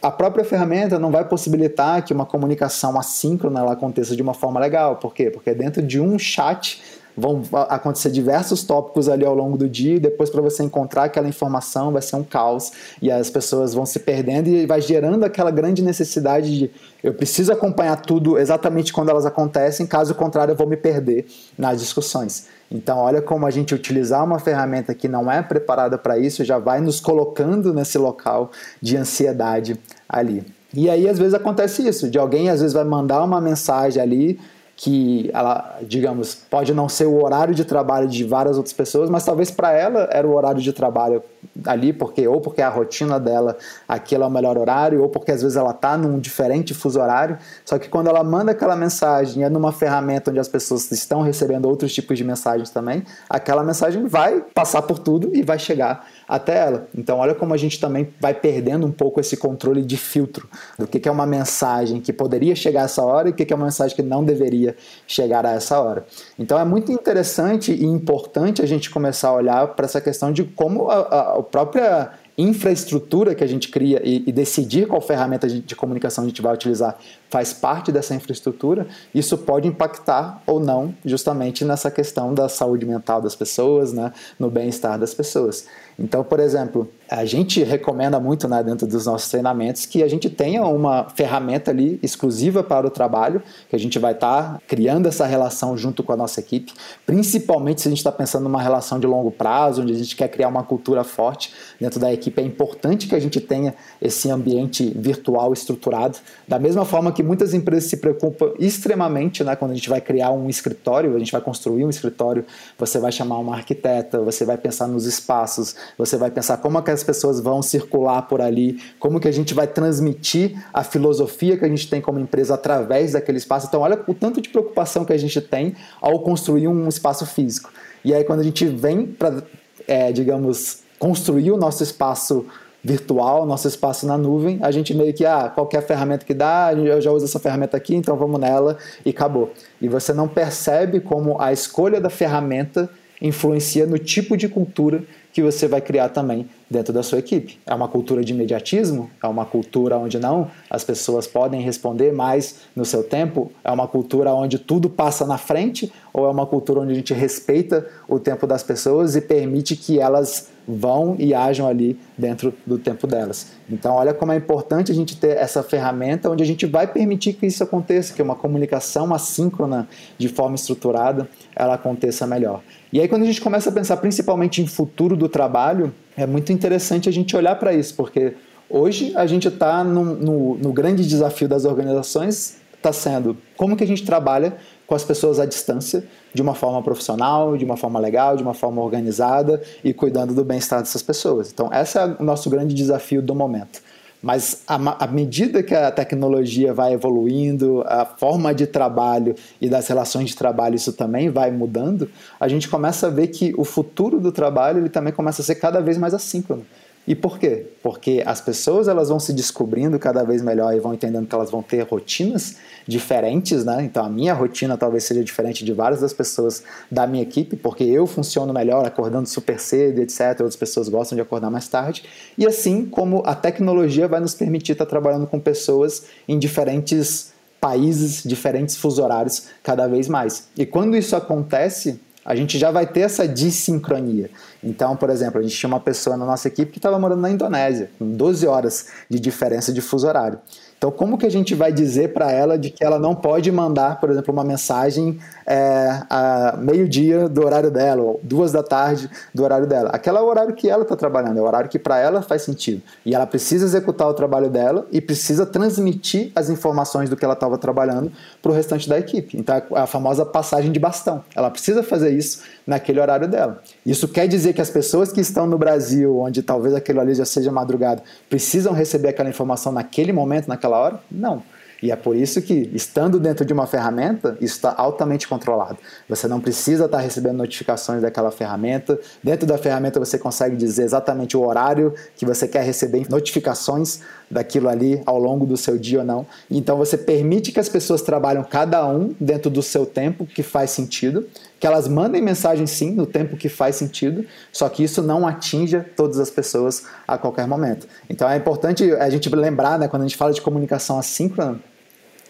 [0.05, 4.59] A própria ferramenta não vai possibilitar que uma comunicação assíncrona ela aconteça de uma forma
[4.59, 4.97] legal.
[4.97, 5.31] Por quê?
[5.31, 6.79] Porque dentro de um chat
[7.17, 11.27] vão acontecer diversos tópicos ali ao longo do dia e depois para você encontrar aquela
[11.27, 15.49] informação vai ser um caos e as pessoas vão se perdendo e vai gerando aquela
[15.49, 20.67] grande necessidade de eu preciso acompanhar tudo exatamente quando elas acontecem, caso contrário eu vou
[20.67, 21.25] me perder
[21.57, 22.45] nas discussões.
[22.71, 26.57] Então, olha como a gente utilizar uma ferramenta que não é preparada para isso já
[26.57, 28.51] vai nos colocando nesse local
[28.81, 30.43] de ansiedade ali.
[30.73, 34.39] E aí, às vezes, acontece isso: de alguém, às vezes, vai mandar uma mensagem ali
[34.75, 39.23] que ela, digamos, pode não ser o horário de trabalho de várias outras pessoas, mas
[39.23, 41.23] talvez para ela era o horário de trabalho
[41.65, 43.57] ali, porque ou porque a rotina dela
[43.87, 47.37] aquilo é o melhor horário, ou porque às vezes ela está num diferente fuso horário.
[47.63, 51.69] Só que quando ela manda aquela mensagem, é numa ferramenta onde as pessoas estão recebendo
[51.69, 56.57] outros tipos de mensagens também, aquela mensagem vai passar por tudo e vai chegar até
[56.57, 56.87] ela.
[56.97, 60.87] Então, olha como a gente também vai perdendo um pouco esse controle de filtro do
[60.87, 63.65] que é uma mensagem que poderia chegar a essa hora e o que é uma
[63.65, 64.75] mensagem que não deveria
[65.07, 66.05] chegar a essa hora.
[66.37, 70.43] Então, é muito interessante e importante a gente começar a olhar para essa questão de
[70.43, 75.47] como a, a, a própria infraestrutura que a gente cria e, e, decidir qual ferramenta
[75.47, 76.97] de, de comunicação a gente vai utilizar
[77.29, 83.21] faz parte dessa infraestrutura, isso pode impactar ou não justamente nessa questão da saúde mental
[83.21, 85.65] das pessoas, né, no bem-estar das pessoas.
[85.97, 90.29] Então, por exemplo, a gente recomenda muito né, dentro dos nossos treinamentos que a gente
[90.29, 95.07] tenha uma ferramenta ali exclusiva para o trabalho, que a gente vai estar tá criando
[95.07, 96.73] essa relação junto com a nossa equipe,
[97.05, 100.27] principalmente se a gente está pensando numa relação de longo prazo, onde a gente quer
[100.29, 102.41] criar uma cultura forte dentro da equipe.
[102.41, 107.53] É importante que a gente tenha esse ambiente virtual estruturado, da mesma forma que muitas
[107.53, 111.41] empresas se preocupam extremamente né, quando a gente vai criar um escritório, a gente vai
[111.41, 112.45] construir um escritório,
[112.77, 116.94] você vai chamar uma arquiteta, você vai pensar nos espaços, você vai pensar como que
[116.95, 121.65] as pessoas vão circular por ali, como que a gente vai transmitir a filosofia que
[121.65, 123.67] a gente tem como empresa através daquele espaço.
[123.67, 127.71] Então, olha o tanto de preocupação que a gente tem ao construir um espaço físico.
[128.03, 129.43] E aí, quando a gente vem para,
[129.87, 132.45] é, digamos, construir o nosso espaço
[132.85, 137.01] virtual, nosso espaço na nuvem, a gente meio que, ah, qualquer ferramenta que dá, eu
[137.01, 139.51] já uso essa ferramenta aqui, então vamos nela e acabou.
[139.81, 142.87] E você não percebe como a escolha da ferramenta
[143.19, 145.03] influencia no tipo de cultura
[145.35, 147.59] que você vai criar também dentro da sua equipe.
[147.65, 149.11] É uma cultura de imediatismo?
[149.21, 153.51] É uma cultura onde não as pessoas podem responder mais no seu tempo?
[153.61, 155.91] É uma cultura onde tudo passa na frente?
[156.13, 159.99] Ou é uma cultura onde a gente respeita o tempo das pessoas e permite que
[159.99, 163.53] elas vão e ajam ali dentro do tempo delas?
[163.69, 167.33] Então, olha como é importante a gente ter essa ferramenta onde a gente vai permitir
[167.33, 172.61] que isso aconteça, que uma comunicação assíncrona de forma estruturada ela aconteça melhor.
[172.91, 176.51] E aí, quando a gente começa a pensar principalmente em futuro do trabalho, é muito
[176.51, 178.33] interessante a gente olhar para isso, porque
[178.69, 183.83] hoje a gente está no, no, no, grande desafio das organizações, está sendo como que
[183.83, 184.55] a gente trabalha
[184.87, 188.53] com as pessoas à distância, de uma forma profissional, de uma forma legal, de uma
[188.53, 191.51] forma organizada e cuidando do bem-estar dessas pessoas.
[191.51, 193.81] Então, esse é o nosso grande desafio do momento.
[194.25, 200.29] Mas à medida que a tecnologia vai evoluindo, a forma de trabalho e das relações
[200.29, 204.31] de trabalho isso também vai mudando, a gente começa a ver que o futuro do
[204.31, 206.65] trabalho ele também começa a ser cada vez mais assíncrono.
[207.07, 207.67] E por quê?
[207.83, 211.51] Porque as pessoas elas vão se descobrindo cada vez melhor e vão entendendo que elas
[211.51, 212.55] vão ter rotinas
[212.87, 213.83] diferentes, né?
[213.83, 217.83] Então a minha rotina talvez seja diferente de várias das pessoas da minha equipe, porque
[217.83, 220.39] eu funciono melhor acordando super cedo, etc.
[220.39, 222.03] Outras pessoas gostam de acordar mais tarde.
[222.37, 228.21] E assim como a tecnologia vai nos permitir estar trabalhando com pessoas em diferentes países,
[228.23, 230.47] diferentes fuso horários cada vez mais.
[230.55, 234.31] E quando isso acontece, a gente já vai ter essa dissincronia.
[234.63, 237.29] Então, por exemplo, a gente tinha uma pessoa na nossa equipe que estava morando na
[237.29, 240.39] Indonésia, com 12 horas de diferença de fuso horário.
[240.77, 243.99] Então, como que a gente vai dizer para ela de que ela não pode mandar,
[243.99, 249.43] por exemplo, uma mensagem é, a meio-dia do horário dela, ou duas da tarde do
[249.43, 249.89] horário dela?
[249.89, 252.41] Aquele é o horário que ela está trabalhando, é o horário que para ela faz
[252.41, 252.81] sentido.
[253.05, 257.33] E ela precisa executar o trabalho dela e precisa transmitir as informações do que ela
[257.33, 259.37] estava trabalhando para o restante da equipe.
[259.37, 261.23] Então, é a famosa passagem de bastão.
[261.35, 263.61] Ela precisa fazer isso naquele horário dela.
[263.85, 267.25] Isso quer dizer que as pessoas que estão no Brasil, onde talvez aquilo ali já
[267.25, 270.99] seja madrugada, precisam receber aquela informação naquele momento, naquela hora?
[271.11, 271.43] Não.
[271.85, 275.77] E é por isso que, estando dentro de uma ferramenta, isso está altamente controlado.
[276.09, 278.99] Você não precisa estar recebendo notificações daquela ferramenta.
[279.23, 283.99] Dentro da ferramenta você consegue dizer exatamente o horário que você quer receber notificações
[284.31, 286.25] daquilo ali ao longo do seu dia ou não.
[286.49, 290.71] Então você permite que as pessoas trabalhem cada um dentro do seu tempo que faz
[290.71, 291.27] sentido,
[291.59, 295.85] que elas mandem mensagem sim no tempo que faz sentido, só que isso não atinja
[295.95, 297.87] todas as pessoas a qualquer momento.
[298.09, 301.59] Então é importante a gente lembrar, né, quando a gente fala de comunicação assíncrona,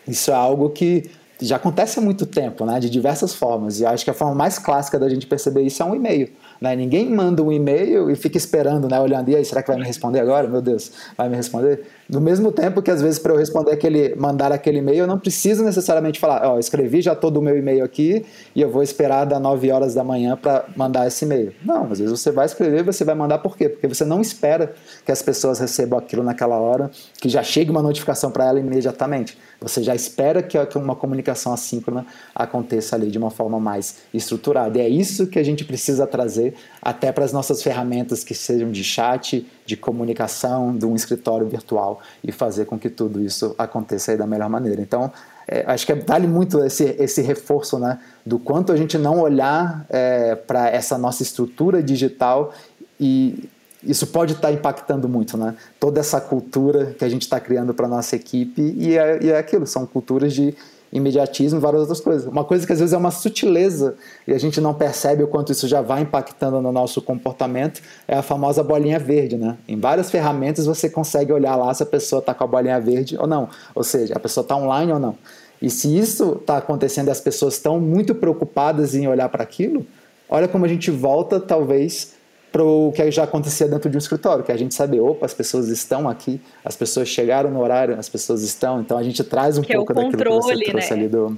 [0.08, 1.10] isso é algo que
[1.42, 3.80] já acontece há muito tempo, né, de diversas formas.
[3.80, 6.30] E acho que a forma mais clássica da gente perceber isso é um e-mail.
[6.60, 6.76] Né?
[6.76, 9.86] Ninguém manda um e-mail e fica esperando, né, olhando, e aí, será que vai me
[9.86, 10.48] responder agora?
[10.48, 11.86] Meu Deus, vai me responder?
[12.08, 15.18] No mesmo tempo que às vezes para eu responder aquele, mandar aquele e-mail, eu não
[15.18, 18.24] preciso necessariamente falar, ó, oh, escrevi já todo o meu e-mail aqui
[18.56, 21.54] e eu vou esperar das 9 horas da manhã para mandar esse e-mail.
[21.64, 23.70] Não, às vezes você vai escrever e você vai mandar por quê?
[23.70, 27.82] Porque você não espera que as pessoas recebam aquilo naquela hora, que já chegue uma
[27.82, 29.38] notificação para ela imediatamente.
[29.60, 34.78] Você já espera que uma comunicação assíncrona aconteça ali de uma forma mais estruturada.
[34.78, 36.45] E é isso que a gente precisa trazer
[36.82, 42.02] até para as nossas ferramentas que sejam de chat, de comunicação, de um escritório virtual
[42.24, 44.82] e fazer com que tudo isso aconteça da melhor maneira.
[44.82, 45.12] Então,
[45.48, 49.86] é, acho que vale muito esse, esse reforço né, do quanto a gente não olhar
[49.90, 52.54] é, para essa nossa estrutura digital
[53.00, 53.50] e
[53.84, 55.56] isso pode estar tá impactando muito, né?
[55.80, 59.38] Toda essa cultura que a gente está criando para nossa equipe e é, e é
[59.38, 60.56] aquilo, são culturas de
[60.92, 62.26] imediatismo e várias outras coisas.
[62.26, 63.96] Uma coisa que às vezes é uma sutileza
[64.28, 68.16] e a gente não percebe o quanto isso já vai impactando no nosso comportamento é
[68.16, 69.58] a famosa bolinha verde, né?
[69.68, 73.18] Em várias ferramentas você consegue olhar lá se a pessoa está com a bolinha verde
[73.18, 75.16] ou não, ou seja, a pessoa está online ou não.
[75.62, 79.86] E se isso está acontecendo e as pessoas estão muito preocupadas em olhar para aquilo,
[80.30, 82.14] olha como a gente volta talvez
[82.56, 85.34] para o que já acontecia dentro de um escritório, que a gente sabe, opa, as
[85.34, 89.58] pessoas estão aqui, as pessoas chegaram no horário, as pessoas estão, então a gente traz
[89.58, 91.00] um que pouco é daquilo que você trouxe né?
[91.02, 91.38] ali do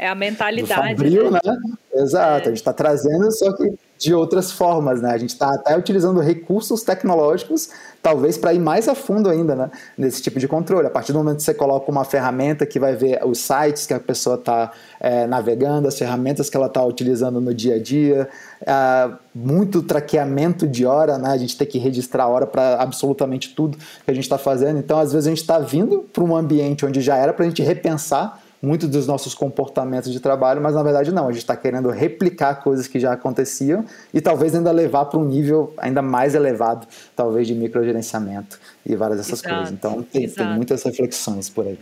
[0.00, 0.94] é a mentalidade.
[0.94, 1.38] Do Fabril, né?
[1.44, 1.56] né?
[1.94, 2.46] Exato, é.
[2.46, 5.10] a gente está trazendo, só que de outras formas, né?
[5.10, 7.68] A gente está até utilizando recursos tecnológicos,
[8.02, 9.70] talvez para ir mais a fundo ainda, né?
[9.98, 10.86] Nesse tipo de controle.
[10.86, 13.92] A partir do momento que você coloca uma ferramenta que vai ver os sites que
[13.92, 18.26] a pessoa está é, navegando, as ferramentas que ela está utilizando no dia a dia,
[18.66, 21.30] é, muito traqueamento de hora, né?
[21.30, 24.78] A gente tem que registrar a hora para absolutamente tudo que a gente está fazendo.
[24.78, 27.48] Então, às vezes, a gente está vindo para um ambiente onde já era para a
[27.48, 31.56] gente repensar muitos dos nossos comportamentos de trabalho, mas na verdade não, a gente está
[31.56, 36.34] querendo replicar coisas que já aconteciam e talvez ainda levar para um nível ainda mais
[36.34, 39.54] elevado, talvez de microgerenciamento e várias dessas Exato.
[39.54, 39.72] coisas.
[39.72, 41.78] Então tem, tem muitas reflexões por aí.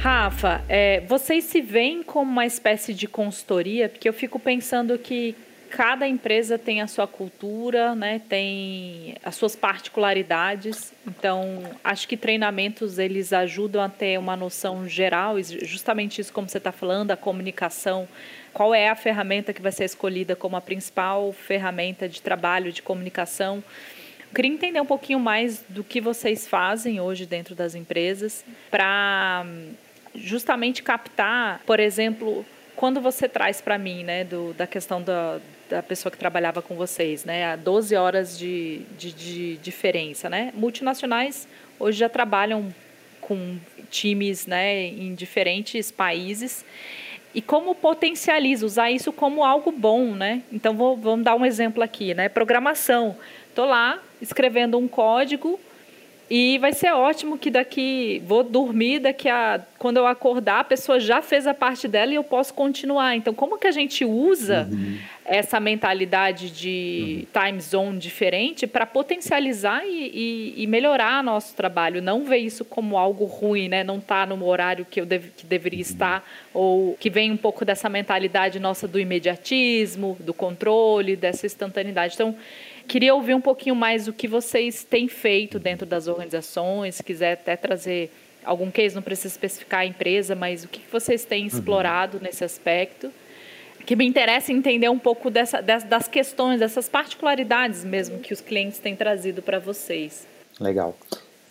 [0.00, 3.86] Rafa, é, vocês se veem como uma espécie de consultoria?
[3.86, 5.36] Porque eu fico pensando que
[5.68, 8.18] cada empresa tem a sua cultura, né?
[8.26, 10.94] Tem as suas particularidades.
[11.06, 16.56] Então, acho que treinamentos eles ajudam a ter uma noção geral, justamente isso como você
[16.56, 18.08] está falando, a comunicação.
[18.54, 22.80] Qual é a ferramenta que vai ser escolhida como a principal ferramenta de trabalho de
[22.80, 23.62] comunicação?
[24.30, 29.44] Eu queria entender um pouquinho mais do que vocês fazem hoje dentro das empresas para
[30.14, 32.44] justamente captar, por exemplo,
[32.76, 36.74] quando você traz para mim, né, do, da questão da, da pessoa que trabalhava com
[36.74, 37.56] vocês, né?
[37.56, 40.50] 12 horas de, de, de diferença, né?
[40.54, 41.46] Multinacionais
[41.78, 42.74] hoje já trabalham
[43.20, 43.58] com
[43.90, 46.64] times, né, em diferentes países.
[47.32, 50.42] E como potencializa, usar isso como algo bom, né?
[50.52, 52.28] Então, vou, vamos dar um exemplo aqui, né?
[52.28, 53.16] Programação.
[53.48, 55.60] Estou lá escrevendo um código
[56.30, 61.00] e vai ser ótimo que daqui, vou dormir, daqui a quando eu acordar, a pessoa
[61.00, 63.16] já fez a parte dela e eu posso continuar.
[63.16, 64.98] Então, como que a gente usa uhum.
[65.24, 67.42] essa mentalidade de uhum.
[67.42, 72.02] time zone diferente para potencializar e, e, e, melhorar nosso trabalho?
[72.02, 73.82] Não ver isso como algo ruim, né?
[73.82, 75.82] Não estar tá no horário que eu deve, que deveria uhum.
[75.82, 82.16] estar, ou que vem um pouco dessa mentalidade nossa do imediatismo, do controle, dessa instantaneidade.
[82.16, 82.36] Então,
[82.90, 87.34] Queria ouvir um pouquinho mais o que vocês têm feito dentro das organizações, se quiser
[87.34, 88.10] até trazer
[88.44, 91.46] algum case, não precisa especificar a empresa, mas o que vocês têm uhum.
[91.46, 92.24] explorado uhum.
[92.24, 93.12] nesse aspecto.
[93.86, 98.80] Que me interessa entender um pouco dessa, das questões, dessas particularidades mesmo que os clientes
[98.80, 100.26] têm trazido para vocês.
[100.58, 100.96] Legal.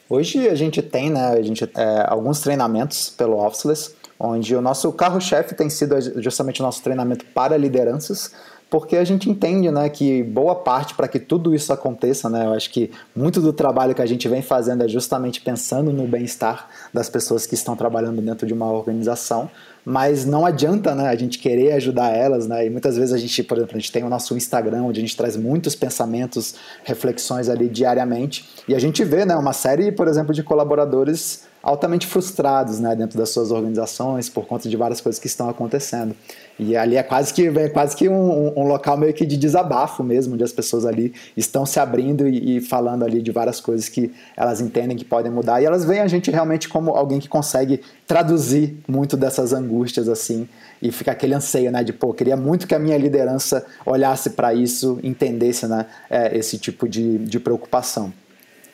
[0.09, 4.91] Hoje a gente tem né, a gente, é, alguns treinamentos pelo Officeless, onde o nosso
[4.91, 8.35] carro-chefe tem sido justamente o nosso treinamento para lideranças,
[8.69, 12.53] porque a gente entende né, que boa parte para que tudo isso aconteça, né, eu
[12.53, 16.69] acho que muito do trabalho que a gente vem fazendo é justamente pensando no bem-estar
[16.93, 19.49] das pessoas que estão trabalhando dentro de uma organização,
[19.89, 23.41] mas não adianta né, a gente querer ajudar elas, né, e muitas vezes a gente,
[23.41, 27.49] por exemplo, a gente tem o nosso Instagram, onde a gente traz muitos pensamentos, reflexões
[27.49, 32.79] ali diariamente, e a gente vê né, uma série, por exemplo, de colaboradores altamente frustrados
[32.79, 36.15] né, dentro das suas organizações por conta de várias coisas que estão acontecendo.
[36.57, 40.03] E ali é quase que, é quase que um, um, local meio que de desabafo
[40.03, 43.87] mesmo, onde as pessoas ali estão se abrindo e, e, falando ali de várias coisas
[43.89, 45.61] que elas entendem que podem mudar.
[45.61, 50.49] E elas veem a gente realmente como alguém que consegue traduzir muito dessas angústias assim
[50.81, 54.51] e fica aquele anseio, né, de pô, queria muito que a minha liderança olhasse para
[54.51, 58.11] isso, entendesse né, é, esse tipo de, de preocupação.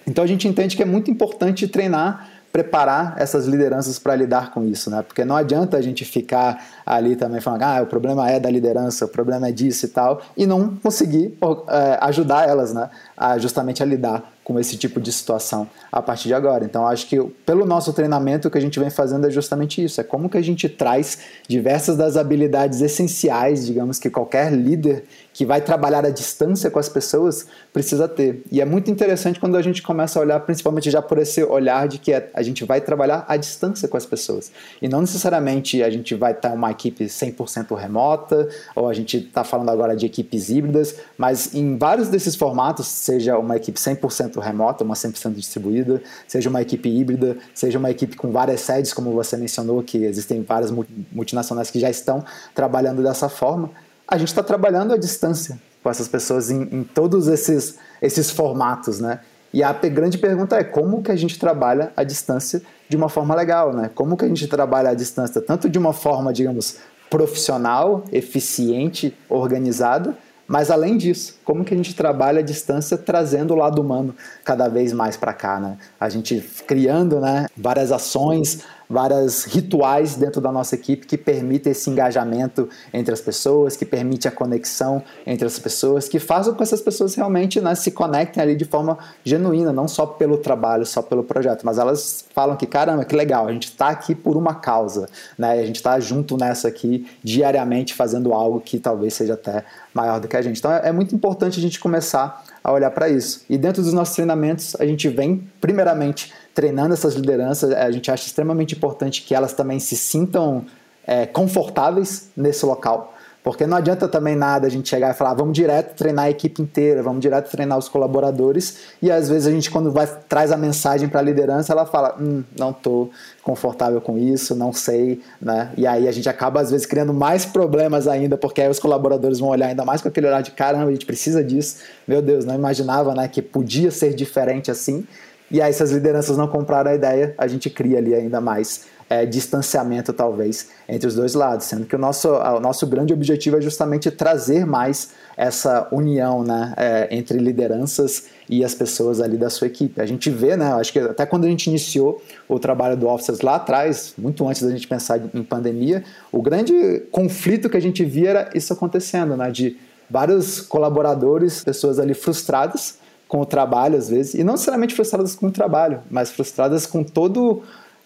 [0.08, 4.64] Então a gente entende que é muito importante treinar preparar essas lideranças para lidar com
[4.64, 5.02] isso, né?
[5.02, 9.04] Porque não adianta a gente ficar ali também falando, ah, o problema é da liderança,
[9.04, 12.90] o problema é disso e tal, e não conseguir é, ajudar elas, né?
[13.18, 16.64] A, justamente a lidar com esse tipo de situação a partir de agora.
[16.64, 20.00] Então, acho que pelo nosso treinamento, o que a gente vem fazendo é justamente isso:
[20.00, 21.18] é como que a gente traz
[21.48, 26.88] diversas das habilidades essenciais, digamos, que qualquer líder que vai trabalhar à distância com as
[26.88, 28.42] pessoas precisa ter.
[28.50, 31.88] E é muito interessante quando a gente começa a olhar, principalmente já por esse olhar
[31.88, 34.52] de que é, a gente vai trabalhar à distância com as pessoas.
[34.82, 39.44] E não necessariamente a gente vai estar uma equipe 100% remota, ou a gente está
[39.44, 44.84] falando agora de equipes híbridas, mas em vários desses formatos, seja uma equipe 100% remota,
[44.84, 49.38] uma 100% distribuída, seja uma equipe híbrida, seja uma equipe com várias sedes, como você
[49.38, 50.72] mencionou, que existem várias
[51.12, 52.24] multinacionais que já estão
[52.54, 53.72] trabalhando dessa forma
[54.08, 59.00] a gente está trabalhando à distância com essas pessoas em, em, todos esses, esses formatos,
[59.00, 59.20] né?
[59.54, 63.34] E a grande pergunta é como que a gente trabalha à distância de uma forma
[63.34, 63.90] legal, né?
[63.94, 66.78] Como que a gente trabalha à distância tanto de uma forma, digamos,
[67.10, 70.18] profissional, eficiente, organizada,
[70.48, 74.68] mas além disso, como que a gente trabalha à distância trazendo o lado humano cada
[74.68, 75.78] vez mais para cá, né?
[76.00, 81.90] A gente criando, né, várias ações, várias rituais dentro da nossa equipe que permitem esse
[81.90, 86.64] engajamento entre as pessoas, que permite a conexão entre as pessoas, que fazem com que
[86.64, 91.02] essas pessoas realmente né, se conectem ali de forma genuína, não só pelo trabalho, só
[91.02, 94.56] pelo projeto, mas elas falam que caramba, que legal, a gente está aqui por uma
[94.56, 95.08] causa,
[95.38, 95.54] né?
[95.54, 99.64] A gente está junto nessa aqui diariamente fazendo algo que talvez seja até
[99.94, 100.60] maior do que a gente.
[100.60, 103.46] Então é, é muito importante a gente começar a olhar para isso.
[103.50, 108.26] E dentro dos nossos treinamentos, a gente vem primeiramente treinando essas lideranças, a gente acha
[108.26, 110.66] extremamente importante que elas também se sintam
[111.06, 113.14] é, confortáveis nesse local.
[113.44, 116.30] Porque não adianta também nada a gente chegar e falar, ah, vamos direto treinar a
[116.32, 120.52] equipe inteira, vamos direto treinar os colaboradores, e às vezes a gente, quando vai, traz
[120.52, 123.12] a mensagem para a liderança, ela fala, hum, não estou
[123.44, 125.72] confortável com isso, não sei, né?
[125.78, 129.40] E aí a gente acaba, às vezes, criando mais problemas ainda, porque aí os colaboradores
[129.40, 132.46] vão olhar ainda mais com aquele olhar de caramba, a gente precisa disso, meu Deus,
[132.46, 135.06] não imaginava né, que podia ser diferente assim.
[135.50, 138.86] E aí, se as lideranças não compraram a ideia, a gente cria ali ainda mais
[139.10, 143.58] é, distanciamento, talvez, entre os dois lados, sendo que o nosso, o nosso grande objetivo
[143.58, 149.50] é justamente trazer mais essa união né, é, entre lideranças e as pessoas ali da
[149.50, 150.02] sua equipe.
[150.02, 153.42] A gente vê, né, acho que até quando a gente iniciou o trabalho do Officers
[153.42, 158.04] lá atrás, muito antes da gente pensar em pandemia, o grande conflito que a gente
[158.04, 159.78] via era isso acontecendo, né, de
[160.10, 165.48] vários colaboradores, pessoas ali frustradas com o trabalho às vezes, e não necessariamente frustradas com
[165.48, 167.64] o trabalho, mas frustradas com todo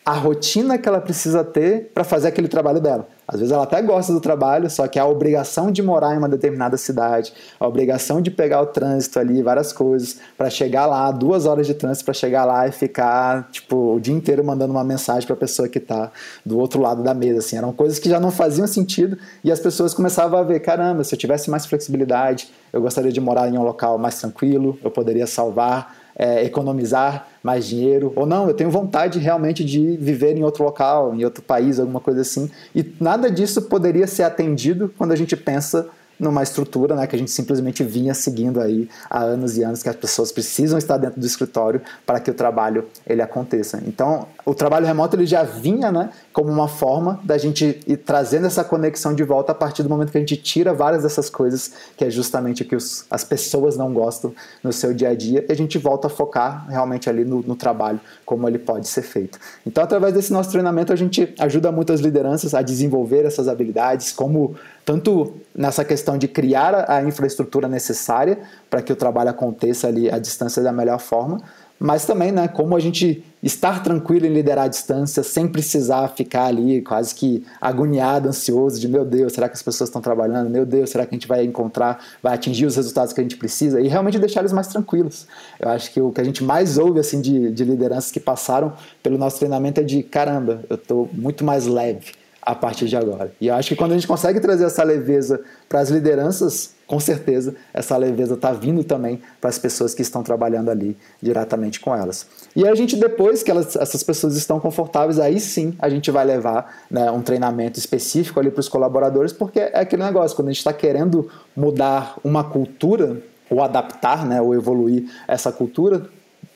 [0.09, 3.07] a rotina que ela precisa ter para fazer aquele trabalho dela.
[3.27, 6.27] Às vezes ela até gosta do trabalho, só que a obrigação de morar em uma
[6.27, 11.45] determinada cidade, a obrigação de pegar o trânsito ali, várias coisas, para chegar lá, duas
[11.45, 15.27] horas de trânsito para chegar lá e ficar tipo o dia inteiro mandando uma mensagem
[15.27, 16.11] para a pessoa que está
[16.43, 19.59] do outro lado da mesa, assim, eram coisas que já não faziam sentido e as
[19.59, 23.55] pessoas começavam a ver, caramba, se eu tivesse mais flexibilidade, eu gostaria de morar em
[23.55, 28.69] um local mais tranquilo, eu poderia salvar é, economizar mais dinheiro, ou não, eu tenho
[28.69, 32.51] vontade realmente de viver em outro local, em outro país, alguma coisa assim.
[32.75, 35.87] E nada disso poderia ser atendido quando a gente pensa
[36.19, 39.89] numa estrutura né, que a gente simplesmente vinha seguindo aí há anos e anos que
[39.89, 43.81] as pessoas precisam estar dentro do escritório para que o trabalho ele aconteça.
[43.87, 48.47] Então, o trabalho remoto ele já vinha né, como uma forma da gente ir trazendo
[48.47, 51.71] essa conexão de volta a partir do momento que a gente tira várias dessas coisas
[51.95, 55.45] que é justamente o que os, as pessoas não gostam no seu dia a dia
[55.47, 59.01] e a gente volta a focar realmente ali no, no trabalho, como ele pode ser
[59.01, 59.39] feito.
[59.65, 64.55] Então, através desse nosso treinamento, a gente ajuda muitas lideranças a desenvolver essas habilidades, como
[64.89, 68.39] tanto nessa questão de criar a infraestrutura necessária
[68.71, 71.39] para que o trabalho aconteça ali à distância da melhor forma,
[71.79, 76.45] mas também, né, como a gente estar tranquilo em liderar à distância, sem precisar ficar
[76.45, 80.49] ali quase que agoniado, ansioso, de meu Deus, será que as pessoas estão trabalhando?
[80.49, 83.37] Meu Deus, será que a gente vai encontrar, vai atingir os resultados que a gente
[83.37, 83.79] precisa?
[83.79, 85.27] E realmente deixar eles mais tranquilos.
[85.59, 88.73] Eu acho que o que a gente mais ouve assim de, de lideranças que passaram
[89.03, 92.17] pelo nosso treinamento é de caramba, eu estou muito mais leve
[92.49, 93.31] a partir de agora.
[93.39, 97.53] E acho que quando a gente consegue trazer essa leveza para as lideranças, com certeza
[97.71, 102.25] essa leveza está vindo também para as pessoas que estão trabalhando ali diretamente com elas.
[102.55, 106.25] E a gente, depois que elas, essas pessoas estão confortáveis, aí sim a gente vai
[106.25, 110.51] levar né, um treinamento específico ali para os colaboradores, porque é aquele negócio, quando a
[110.51, 116.09] gente está querendo mudar uma cultura, ou adaptar, né, ou evoluir essa cultura,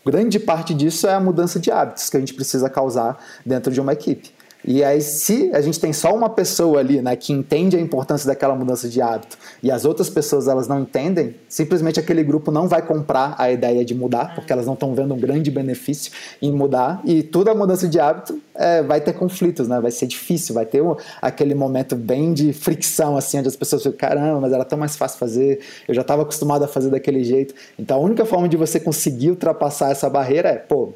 [0.04, 3.80] grande parte disso é a mudança de hábitos que a gente precisa causar dentro de
[3.80, 4.32] uma equipe.
[4.66, 8.26] E aí, se a gente tem só uma pessoa ali, né, que entende a importância
[8.26, 12.68] daquela mudança de hábito e as outras pessoas elas não entendem, simplesmente aquele grupo não
[12.68, 16.12] vai comprar a ideia de mudar, porque elas não estão vendo um grande benefício
[16.42, 17.02] em mudar.
[17.04, 19.82] E toda a mudança de hábito é, vai ter conflitos, né?
[19.82, 23.84] Vai ser difícil, vai ter um, aquele momento bem de fricção, assim, onde as pessoas
[23.84, 27.24] ficam, caramba, mas era tão mais fácil fazer, eu já estava acostumado a fazer daquele
[27.24, 27.54] jeito.
[27.78, 30.94] Então, a única forma de você conseguir ultrapassar essa barreira é, pô,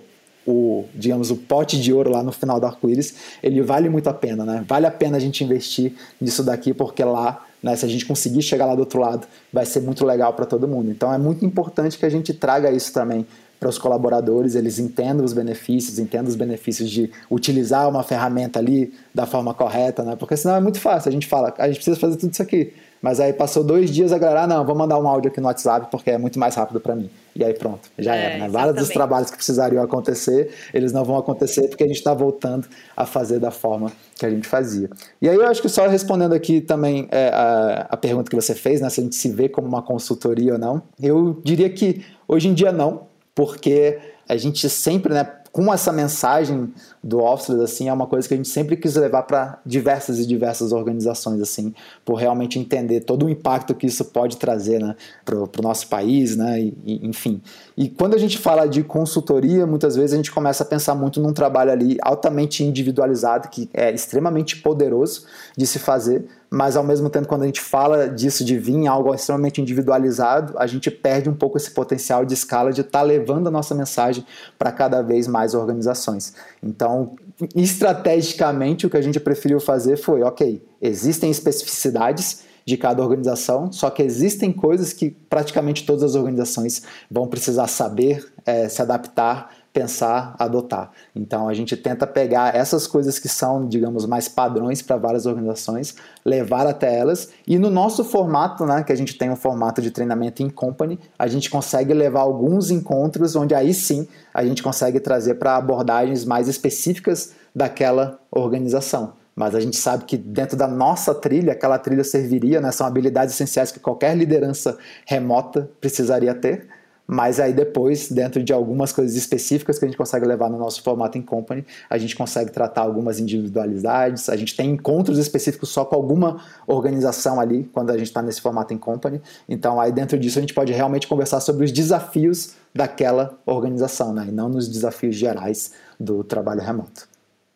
[0.47, 4.13] o, digamos, o pote de ouro lá no final do arco-íris, ele vale muito a
[4.13, 4.63] pena, né?
[4.65, 8.41] Vale a pena a gente investir nisso daqui, porque lá, né, se a gente conseguir
[8.41, 10.89] chegar lá do outro lado, vai ser muito legal para todo mundo.
[10.89, 13.27] Então é muito importante que a gente traga isso também
[13.59, 18.93] para os colaboradores, eles entendam os benefícios, entendam os benefícios de utilizar uma ferramenta ali
[19.13, 20.15] da forma correta, né?
[20.15, 21.09] Porque senão é muito fácil.
[21.09, 22.73] A gente fala, a gente precisa fazer tudo isso aqui.
[23.01, 25.47] Mas aí passou dois dias a galera, ah, não, vou mandar um áudio aqui no
[25.47, 27.09] WhatsApp porque é muito mais rápido para mim.
[27.35, 28.37] E aí pronto, já é, era.
[28.39, 28.49] Né?
[28.49, 32.67] Vários dos trabalhos que precisariam acontecer, eles não vão acontecer porque a gente está voltando
[32.95, 34.89] a fazer da forma que a gente fazia.
[35.21, 38.55] E aí eu acho que só respondendo aqui também é, a, a pergunta que você
[38.55, 42.03] fez, né, se a gente se vê como uma consultoria ou não, eu diria que
[42.27, 43.03] hoje em dia não,
[43.35, 45.23] porque a gente sempre, né,
[45.57, 46.71] com essa mensagem
[47.03, 50.27] do Officeless, assim, é uma coisa que a gente sempre quis levar para diversas e
[50.27, 51.73] diversas organizações, assim,
[52.05, 54.95] por realmente entender todo o impacto que isso pode trazer, né,
[55.25, 57.41] para o nosso país, né, e, e, enfim.
[57.75, 61.19] E quando a gente fala de consultoria, muitas vezes a gente começa a pensar muito
[61.19, 65.25] num trabalho ali altamente individualizado, que é extremamente poderoso
[65.57, 68.87] de se fazer, mas ao mesmo tempo, quando a gente fala disso de vir em
[68.87, 73.05] algo extremamente individualizado, a gente perde um pouco esse potencial de escala de estar tá
[73.05, 74.25] levando a nossa mensagem
[74.57, 76.33] para cada vez mais organizações.
[76.63, 77.15] Então,
[77.55, 83.89] estrategicamente, o que a gente preferiu fazer foi: ok, existem especificidades de cada organização, só
[83.89, 90.35] que existem coisas que praticamente todas as organizações vão precisar saber, é, se adaptar pensar,
[90.39, 90.89] adotar.
[91.15, 95.93] Então a gente tenta pegar essas coisas que são, digamos, mais padrões para várias organizações,
[96.25, 99.91] levar até elas e no nosso formato, né, que a gente tem um formato de
[99.91, 104.99] treinamento em company, a gente consegue levar alguns encontros onde aí sim a gente consegue
[104.99, 109.13] trazer para abordagens mais específicas daquela organização.
[109.35, 113.35] Mas a gente sabe que dentro da nossa trilha, aquela trilha serviria, né, são habilidades
[113.35, 114.75] essenciais que qualquer liderança
[115.05, 116.67] remota precisaria ter
[117.07, 120.83] mas aí depois, dentro de algumas coisas específicas que a gente consegue levar no nosso
[120.83, 125.85] formato em company, a gente consegue tratar algumas individualidades, a gente tem encontros específicos só
[125.85, 129.21] com alguma organização ali, quando a gente está nesse formato em company.
[129.47, 134.25] Então aí dentro disso a gente pode realmente conversar sobre os desafios daquela organização, né?
[134.27, 137.07] e não nos desafios gerais do trabalho remoto.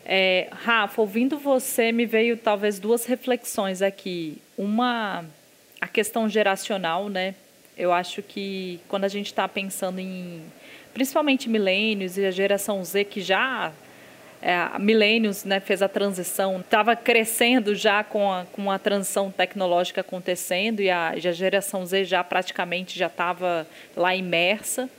[0.04, 4.42] É, Rafa, ouvindo você, me veio talvez duas reflexões aqui.
[4.58, 5.26] Uma,
[5.80, 7.36] a questão geracional, né?
[7.78, 10.42] Eu acho que quando a gente está pensando em,
[10.94, 13.72] principalmente milênios e a geração Z que já
[14.42, 20.02] é, milênios né, fez a transição, estava crescendo já com a, com a transição tecnológica
[20.02, 24.90] acontecendo e a, e a geração Z já praticamente já estava lá imersa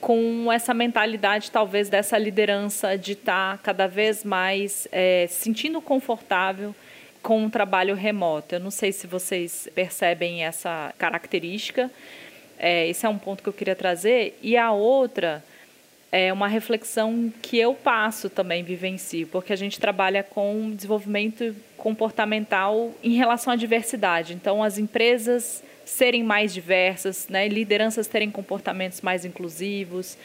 [0.00, 6.74] com essa mentalidade talvez dessa liderança de estar tá cada vez mais é, sentindo confortável
[7.22, 8.56] com um trabalho remoto.
[8.56, 11.90] Eu não sei se vocês percebem essa característica.
[12.58, 14.38] É, esse é um ponto que eu queria trazer.
[14.42, 15.42] E a outra
[16.10, 22.92] é uma reflexão que eu passo também, vivencio, porque a gente trabalha com desenvolvimento comportamental
[23.02, 24.34] em relação à diversidade.
[24.34, 30.16] Então, as empresas serem mais diversas, né, lideranças terem comportamentos mais inclusivos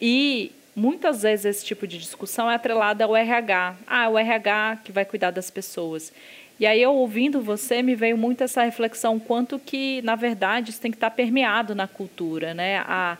[0.00, 3.76] e muitas vezes esse tipo de discussão é atrelada ao RH.
[3.86, 6.12] Ah, o RH que vai cuidar das pessoas.
[6.60, 10.80] E aí, eu ouvindo você, me veio muito essa reflexão quanto que, na verdade, isso
[10.80, 12.80] tem que estar permeado na cultura, né?
[12.86, 13.16] A,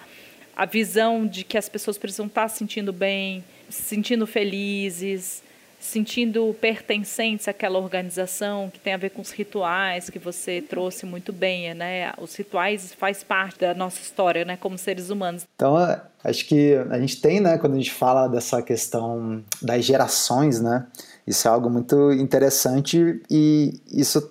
[0.55, 5.43] a visão de que as pessoas precisam estar se sentindo bem, se sentindo felizes,
[5.81, 11.33] sentindo pertencentes àquela organização, que tem a ver com os rituais que você trouxe muito
[11.33, 12.13] bem, né?
[12.19, 15.47] Os rituais faz parte da nossa história, né, como seres humanos.
[15.57, 15.75] Então,
[16.23, 20.87] acho que a gente tem, né, quando a gente fala dessa questão das gerações, né?
[21.27, 24.31] Isso é algo muito interessante e isso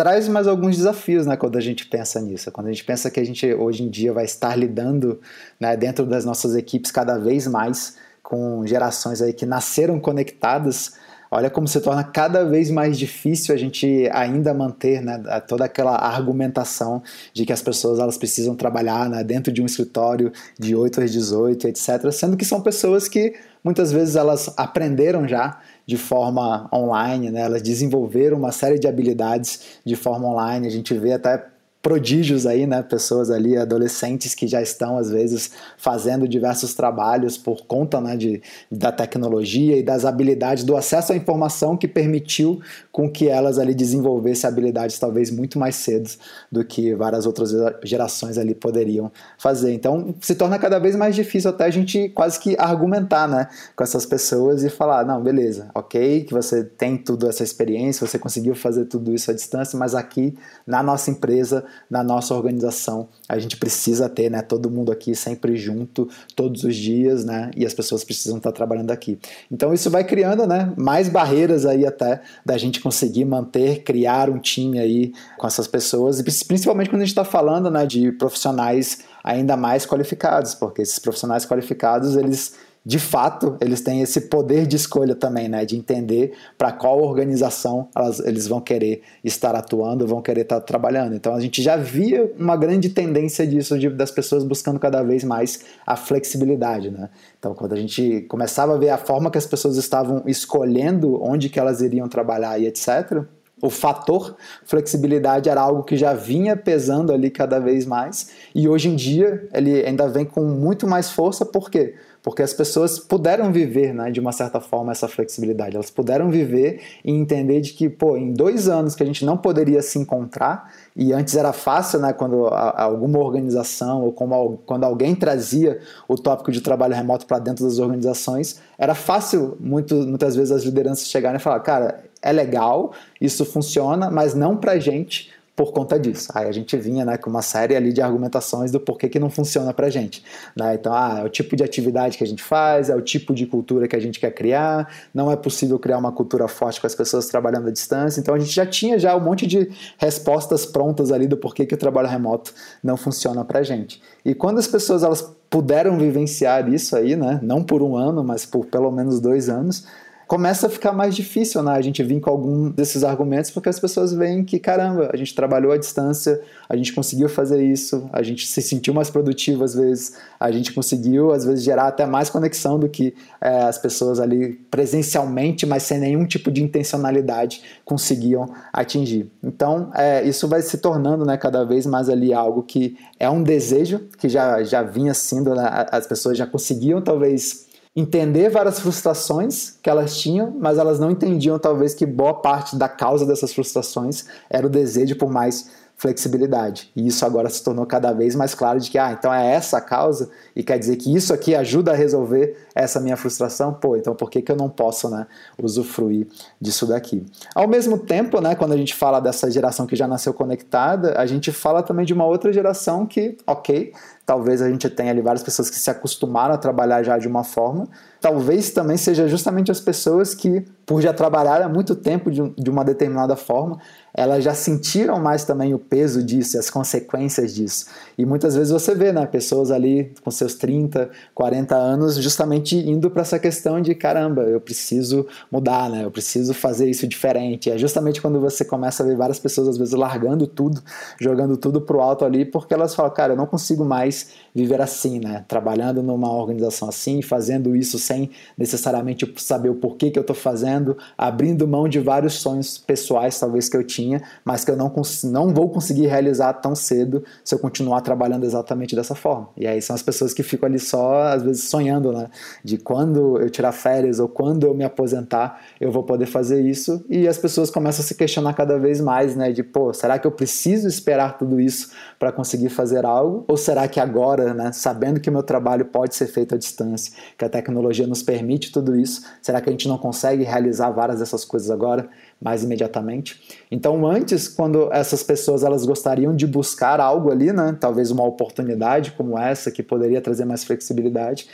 [0.00, 2.50] traz mais alguns desafios, né, quando a gente pensa nisso.
[2.50, 5.20] Quando a gente pensa que a gente hoje em dia vai estar lidando,
[5.60, 10.94] né, dentro das nossas equipes cada vez mais com gerações aí que nasceram conectadas,
[11.30, 15.96] olha como se torna cada vez mais difícil a gente ainda manter né, toda aquela
[15.96, 17.02] argumentação
[17.34, 21.12] de que as pessoas elas precisam trabalhar né, dentro de um escritório de 8 às
[21.12, 22.10] 18, etc.
[22.10, 27.62] Sendo que são pessoas que muitas vezes elas aprenderam já de forma online, né, elas
[27.62, 30.66] desenvolveram uma série de habilidades de forma online.
[30.66, 31.49] A gente vê até
[31.82, 32.82] prodígios aí, né?
[32.82, 38.42] Pessoas ali, adolescentes que já estão às vezes fazendo diversos trabalhos por conta né, de,
[38.70, 42.60] da tecnologia e das habilidades, do acesso à informação que permitiu
[42.92, 46.10] com que elas ali desenvolvessem habilidades talvez muito mais cedo
[46.52, 47.50] do que várias outras
[47.82, 49.72] gerações ali poderiam fazer.
[49.72, 53.82] Então se torna cada vez mais difícil até a gente quase que argumentar, né, com
[53.82, 58.54] essas pessoas e falar, não, beleza, ok, que você tem tudo essa experiência, você conseguiu
[58.54, 63.08] fazer tudo isso à distância, mas aqui na nossa empresa na nossa organização.
[63.28, 67.66] A gente precisa ter, né, todo mundo aqui sempre junto, todos os dias, né, e
[67.66, 69.18] as pessoas precisam estar trabalhando aqui.
[69.50, 74.38] Então isso vai criando, né, mais barreiras aí até da gente conseguir manter, criar um
[74.38, 78.98] time aí com essas pessoas, e principalmente quando a gente está falando, né, de profissionais
[79.22, 82.54] ainda mais qualificados, porque esses profissionais qualificados, eles
[82.84, 85.66] de fato, eles têm esse poder de escolha também, né?
[85.66, 91.14] De entender para qual organização elas, eles vão querer estar atuando, vão querer estar trabalhando.
[91.14, 95.22] Então a gente já via uma grande tendência disso, de, das pessoas buscando cada vez
[95.22, 97.10] mais a flexibilidade, né?
[97.38, 101.50] Então quando a gente começava a ver a forma que as pessoas estavam escolhendo onde
[101.50, 103.24] que elas iriam trabalhar e etc.,
[103.62, 108.88] o fator flexibilidade era algo que já vinha pesando ali cada vez mais e hoje
[108.88, 111.80] em dia ele ainda vem com muito mais força, por quê?
[111.80, 111.94] porque
[112.42, 115.74] as pessoas puderam viver, né, de uma certa forma, essa flexibilidade.
[115.74, 119.36] Elas puderam viver e entender de que, pô, em dois anos que a gente não
[119.36, 125.14] poderia se encontrar, e antes era fácil, né, quando alguma organização ou como, quando alguém
[125.14, 130.52] trazia o tópico de trabalho remoto para dentro das organizações, era fácil, muito, muitas vezes,
[130.52, 135.72] as lideranças chegarem e falar, cara, é legal, isso funciona, mas não para gente, por
[135.72, 136.30] conta disso.
[136.34, 139.28] Aí a gente vinha né, com uma série ali de argumentações do porquê que não
[139.28, 140.24] funciona pra gente.
[140.56, 140.74] Né?
[140.74, 143.46] Então, ah, é o tipo de atividade que a gente faz, é o tipo de
[143.46, 146.94] cultura que a gente quer criar, não é possível criar uma cultura forte com as
[146.94, 148.20] pessoas trabalhando à distância.
[148.20, 151.74] Então a gente já tinha já um monte de respostas prontas ali do porquê que
[151.74, 154.00] o trabalho remoto não funciona pra gente.
[154.24, 158.46] E quando as pessoas elas puderam vivenciar isso aí, né, não por um ano, mas
[158.46, 159.84] por pelo menos dois anos,
[160.30, 163.80] começa a ficar mais difícil né, a gente vir com algum desses argumentos, porque as
[163.80, 168.22] pessoas veem que, caramba, a gente trabalhou à distância, a gente conseguiu fazer isso, a
[168.22, 172.30] gente se sentiu mais produtivo às vezes, a gente conseguiu às vezes gerar até mais
[172.30, 178.54] conexão do que é, as pessoas ali presencialmente, mas sem nenhum tipo de intencionalidade conseguiam
[178.72, 179.28] atingir.
[179.42, 183.42] Então, é, isso vai se tornando né, cada vez mais ali algo que é um
[183.42, 189.78] desejo que já, já vinha sendo, né, as pessoas já conseguiam talvez entender várias frustrações
[189.82, 194.26] que elas tinham, mas elas não entendiam talvez que boa parte da causa dessas frustrações
[194.48, 195.70] era o desejo por mais
[196.00, 196.90] flexibilidade.
[196.96, 199.76] E isso agora se tornou cada vez mais claro de que, ah, então é essa
[199.76, 203.96] a causa e quer dizer que isso aqui ajuda a resolver essa minha frustração, pô,
[203.96, 205.26] então por que, que eu não posso, né,
[205.62, 206.26] usufruir
[206.58, 207.26] disso daqui?
[207.54, 211.26] Ao mesmo tempo, né, quando a gente fala dessa geração que já nasceu conectada, a
[211.26, 213.92] gente fala também de uma outra geração que, ok,
[214.30, 217.42] talvez a gente tenha ali várias pessoas que se acostumaram a trabalhar já de uma
[217.42, 217.88] forma,
[218.20, 222.84] talvez também seja justamente as pessoas que, por já trabalhar há muito tempo de, uma
[222.84, 223.78] determinada forma,
[224.12, 227.86] elas já sentiram mais também o peso disso, as consequências disso.
[228.18, 233.10] E muitas vezes você vê, né, pessoas ali com seus 30, 40 anos justamente indo
[233.10, 236.04] para essa questão de caramba, eu preciso mudar, né?
[236.04, 237.70] Eu preciso fazer isso diferente.
[237.70, 240.82] É justamente quando você começa a ver várias pessoas às vezes largando tudo,
[241.20, 245.18] jogando tudo pro alto ali, porque elas falam, cara, eu não consigo mais viver assim,
[245.18, 245.44] né?
[245.46, 250.96] Trabalhando numa organização assim, fazendo isso sem necessariamente saber o porquê que eu estou fazendo,
[251.16, 254.92] abrindo mão de vários sonhos pessoais talvez que eu tinha, mas que eu não,
[255.24, 259.48] não vou conseguir realizar tão cedo se eu continuar trabalhando exatamente dessa forma.
[259.56, 262.28] E aí são as pessoas que ficam ali só, às vezes, sonhando, né?
[262.64, 267.04] De quando eu tirar férias ou quando eu me aposentar, eu vou poder fazer isso.
[267.08, 269.52] E as pessoas começam a se questionar cada vez mais, né?
[269.52, 273.44] De, pô, será que eu preciso esperar tudo isso para conseguir fazer algo?
[273.48, 277.12] Ou será que agora né, sabendo que o meu trabalho pode ser feito à distância,
[277.36, 281.20] que a tecnologia nos permite tudo isso, será que a gente não consegue realizar várias
[281.20, 282.08] dessas coisas agora?
[282.40, 283.40] mais imediatamente.
[283.70, 289.12] Então, antes, quando essas pessoas elas gostariam de buscar algo ali, né, talvez uma oportunidade
[289.12, 291.46] como essa que poderia trazer mais flexibilidade,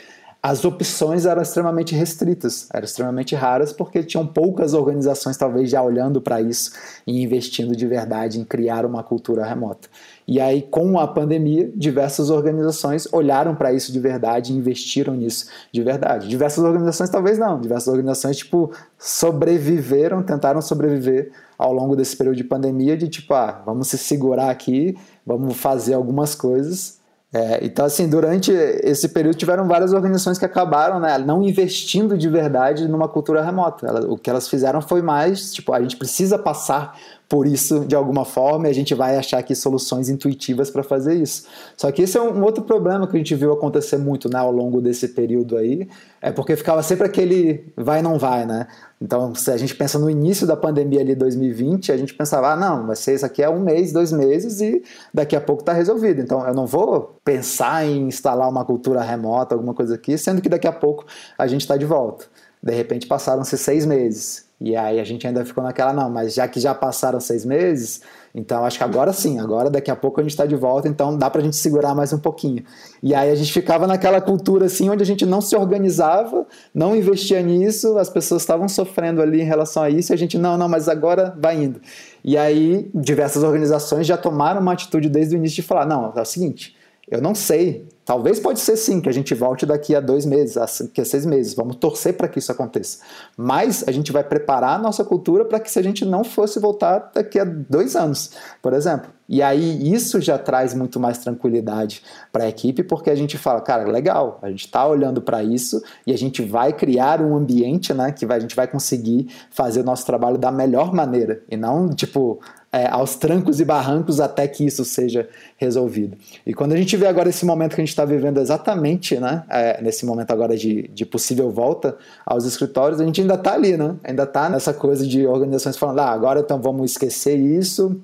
[0.47, 6.21] as opções eram extremamente restritas, eram extremamente raras, porque tinham poucas organizações, talvez, já olhando
[6.21, 6.71] para isso
[7.05, 9.89] e investindo de verdade em criar uma cultura remota.
[10.25, 15.49] E aí, com a pandemia, diversas organizações olharam para isso de verdade e investiram nisso
[15.69, 16.29] de verdade.
[16.29, 22.45] Diversas organizações, talvez não, diversas organizações, tipo, sobreviveram, tentaram sobreviver ao longo desse período de
[22.45, 26.96] pandemia, de tipo, ah, vamos se segurar aqui, vamos fazer algumas coisas
[27.33, 32.29] é, então, assim, durante esse período tiveram várias organizações que acabaram né, não investindo de
[32.29, 33.85] verdade numa cultura remota.
[33.85, 36.97] Ela, o que elas fizeram foi mais, tipo, a gente precisa passar
[37.29, 41.45] por isso de alguma forma a gente vai achar aqui soluções intuitivas para fazer isso.
[41.75, 44.51] Só que esse é um outro problema que a gente viu acontecer muito né, ao
[44.51, 45.87] longo desse período aí,
[46.21, 48.67] é porque ficava sempre aquele vai não vai, né?
[48.99, 52.55] Então, se a gente pensa no início da pandemia ali 2020, a gente pensava, ah,
[52.55, 55.73] não, vai ser isso aqui é um mês, dois meses e daqui a pouco está
[55.73, 56.19] resolvido.
[56.21, 60.49] Então, eu não vou pensar em instalar uma cultura remota, alguma coisa aqui, sendo que
[60.49, 61.05] daqui a pouco
[61.37, 62.25] a gente está de volta.
[62.63, 64.46] De repente passaram-se seis meses.
[64.59, 68.01] E aí a gente ainda ficou naquela, não, mas já que já passaram seis meses,
[68.33, 71.15] então acho que agora sim, agora daqui a pouco a gente está de volta, então
[71.15, 72.63] dá para a gente segurar mais um pouquinho.
[73.03, 76.43] E aí a gente ficava naquela cultura assim, onde a gente não se organizava,
[76.73, 80.39] não investia nisso, as pessoas estavam sofrendo ali em relação a isso, e a gente,
[80.39, 81.79] não, não, mas agora vai indo.
[82.23, 86.21] E aí diversas organizações já tomaram uma atitude desde o início de falar, não, é
[86.21, 86.75] o seguinte,
[87.09, 87.87] eu não sei.
[88.07, 91.53] Talvez pode ser sim que a gente volte daqui a dois meses, a seis meses.
[91.53, 92.99] Vamos torcer para que isso aconteça.
[93.35, 96.57] Mas a gente vai preparar a nossa cultura para que se a gente não fosse
[96.57, 98.31] voltar daqui a dois anos,
[98.61, 99.09] por exemplo.
[99.27, 102.01] E aí isso já traz muito mais tranquilidade
[102.31, 105.83] para a equipe, porque a gente fala, cara, legal, a gente está olhando para isso
[106.05, 109.81] e a gente vai criar um ambiente, né, que vai, a gente vai conseguir fazer
[109.81, 112.39] o nosso trabalho da melhor maneira e não tipo
[112.77, 116.15] é, aos trancos e barrancos até que isso seja resolvido.
[116.45, 119.43] E quando a gente vê agora esse momento que a gente está vivendo exatamente, né,
[119.49, 123.75] é, nesse momento agora de, de possível volta aos escritórios, a gente ainda está ali,
[123.75, 127.99] né, ainda está nessa coisa de organizações falando, ah, agora então vamos esquecer isso,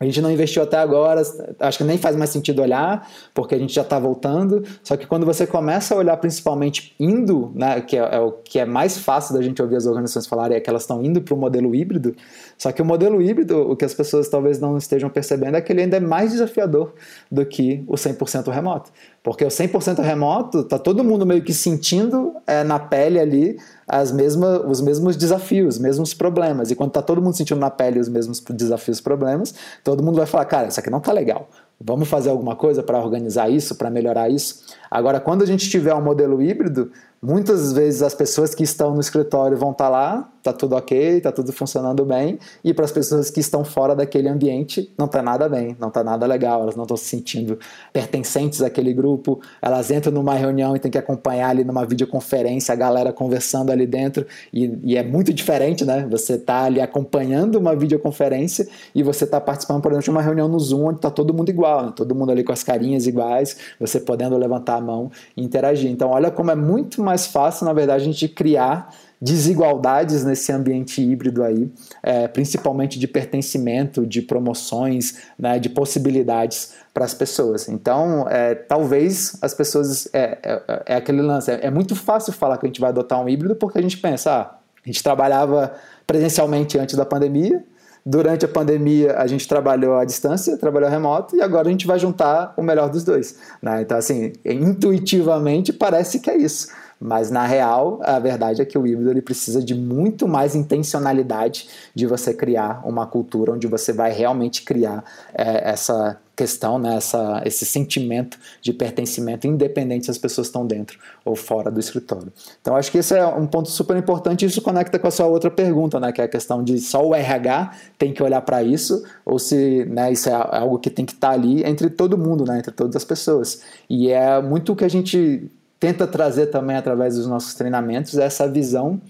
[0.00, 1.20] a gente não investiu até agora,
[1.60, 4.64] acho que nem faz mais sentido olhar, porque a gente já está voltando.
[4.82, 8.58] Só que quando você começa a olhar principalmente indo, né, que é, é, o que
[8.58, 11.34] é mais fácil da gente ouvir as organizações falarem, é que elas estão indo para
[11.34, 12.16] o modelo híbrido.
[12.56, 15.70] Só que o modelo híbrido, o que as pessoas talvez não estejam percebendo, é que
[15.70, 16.94] ele ainda é mais desafiador
[17.30, 18.90] do que o 100% remoto.
[19.22, 24.10] Porque o 100% remoto, tá todo mundo meio que sentindo é, na pele ali as
[24.10, 26.70] mesmas, os mesmos desafios, os mesmos problemas.
[26.70, 29.54] E quando tá todo mundo sentindo na pele os mesmos desafios problemas,
[29.84, 31.48] todo mundo vai falar, cara, isso aqui não tá legal.
[31.82, 34.62] Vamos fazer alguma coisa para organizar isso, para melhorar isso?
[34.90, 36.90] Agora, quando a gente tiver um modelo híbrido,
[37.22, 41.20] muitas vezes as pessoas que estão no escritório vão estar tá lá, tá tudo ok,
[41.20, 45.22] tá tudo funcionando bem, e para as pessoas que estão fora daquele ambiente, não tá
[45.22, 47.58] nada bem, não tá nada legal, elas não estão se sentindo
[47.92, 52.76] pertencentes àquele grupo, elas entram numa reunião e tem que acompanhar ali numa videoconferência a
[52.76, 56.06] galera conversando ali dentro, e, e é muito diferente, né?
[56.10, 60.48] Você tá ali acompanhando uma videoconferência e você tá participando, por exemplo, de uma reunião
[60.48, 61.92] no Zoom onde tá todo mundo igual, né?
[61.94, 65.90] todo mundo ali com as carinhas iguais, você podendo levantar a mão e interagir.
[65.90, 71.02] Então, olha como é muito mais fácil, na verdade, a gente criar desigualdades nesse ambiente
[71.02, 71.70] híbrido aí,
[72.02, 77.68] é, principalmente de pertencimento, de promoções, né, de possibilidades para as pessoas.
[77.68, 80.08] Então, é, talvez as pessoas.
[80.12, 81.50] É, é, é aquele lance.
[81.50, 83.98] É, é, muito fácil falar que a gente vai adotar um híbrido porque a gente
[83.98, 85.74] pensa, ah, a gente trabalhava
[86.06, 87.62] presencialmente antes da pandemia.
[88.10, 91.96] Durante a pandemia, a gente trabalhou à distância, trabalhou remoto, e agora a gente vai
[91.96, 93.36] juntar o melhor dos dois.
[93.62, 93.82] Né?
[93.82, 96.66] Então, assim, intuitivamente parece que é isso.
[97.00, 101.66] Mas na real, a verdade é que o híbrido ele precisa de muito mais intencionalidade
[101.94, 107.42] de você criar uma cultura onde você vai realmente criar é, essa questão, né, essa,
[107.44, 112.32] esse sentimento de pertencimento, independente se as pessoas estão dentro ou fora do escritório.
[112.60, 115.50] Então, acho que esse é um ponto super importante isso conecta com a sua outra
[115.50, 119.04] pergunta, né, que é a questão de só o RH tem que olhar para isso
[119.24, 122.44] ou se né, isso é algo que tem que estar tá ali entre todo mundo,
[122.46, 123.62] né, entre todas as pessoas.
[123.88, 125.50] E é muito o que a gente
[125.80, 129.00] tenta trazer também através dos nossos treinamentos essa visão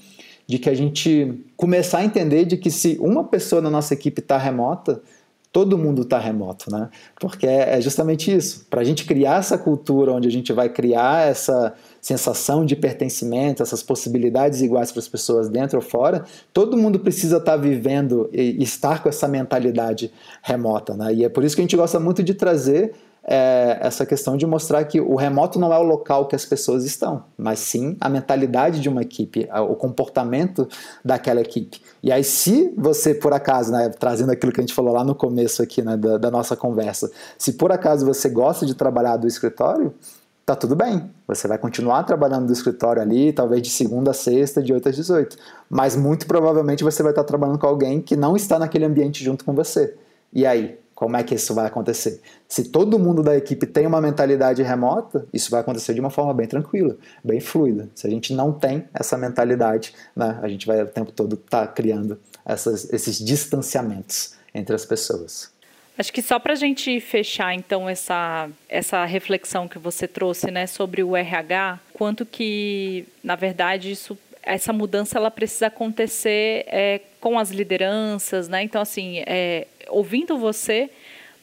[0.46, 4.20] de que a gente começar a entender de que se uma pessoa na nossa equipe
[4.20, 5.02] está remota,
[5.52, 6.88] todo mundo está remoto, né?
[7.20, 8.66] Porque é, é justamente isso.
[8.70, 13.62] Para a gente criar essa cultura onde a gente vai criar essa sensação de pertencimento,
[13.62, 18.30] essas possibilidades iguais para as pessoas dentro ou fora, todo mundo precisa estar tá vivendo
[18.32, 20.12] e estar com essa mentalidade
[20.42, 21.12] remota, né?
[21.14, 22.92] E é por isso que a gente gosta muito de trazer
[23.22, 26.84] é essa questão de mostrar que o remoto não é o local que as pessoas
[26.84, 30.68] estão, mas sim a mentalidade de uma equipe, o comportamento
[31.04, 31.80] daquela equipe.
[32.02, 35.14] E aí, se você, por acaso, né, trazendo aquilo que a gente falou lá no
[35.14, 39.26] começo aqui né, da, da nossa conversa, se por acaso você gosta de trabalhar do
[39.26, 39.94] escritório,
[40.44, 41.10] tá tudo bem.
[41.28, 44.96] Você vai continuar trabalhando do escritório ali, talvez de segunda a sexta, de 8 às
[44.96, 45.36] 18.
[45.68, 49.44] Mas muito provavelmente você vai estar trabalhando com alguém que não está naquele ambiente junto
[49.44, 49.94] com você.
[50.32, 50.78] E aí?
[51.00, 52.20] Como é que isso vai acontecer?
[52.46, 56.34] Se todo mundo da equipe tem uma mentalidade remota, isso vai acontecer de uma forma
[56.34, 56.94] bem tranquila,
[57.24, 57.88] bem fluida.
[57.94, 61.66] Se a gente não tem essa mentalidade, né, a gente vai o tempo todo estar
[61.68, 65.50] tá criando essas, esses distanciamentos entre as pessoas.
[65.96, 70.66] Acho que só para a gente fechar então essa, essa reflexão que você trouxe né,
[70.66, 77.38] sobre o RH, quanto que, na verdade, isso essa mudança ela precisa acontecer é, com
[77.38, 78.62] as lideranças, né?
[78.62, 80.90] Então, assim, é, ouvindo você,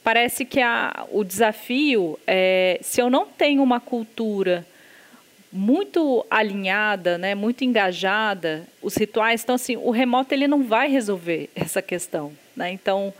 [0.04, 4.66] parece que a, o desafio é, se eu não tenho uma cultura
[5.52, 11.50] muito alinhada, né, muito engajada, os rituais, então assim, o remoto ele não vai resolver
[11.56, 12.72] essa questão, né?
[12.72, 13.14] Então,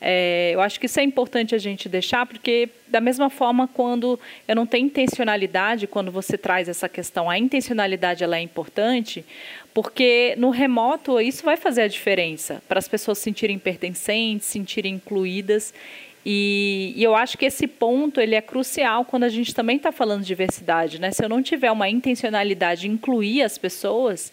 [0.00, 4.18] é, eu acho que isso é importante a gente deixar, porque da mesma forma, quando
[4.46, 9.24] eu não tenho intencionalidade, quando você traz essa questão, a intencionalidade ela é importante,
[9.72, 14.52] porque no remoto isso vai fazer a diferença para as pessoas se sentirem pertencentes, se
[14.52, 15.72] sentirem incluídas.
[16.24, 19.92] E, e, eu acho que esse ponto ele é crucial quando a gente também está
[19.92, 21.10] falando de diversidade, né?
[21.10, 24.32] Se eu não tiver uma intencionalidade de incluir as pessoas,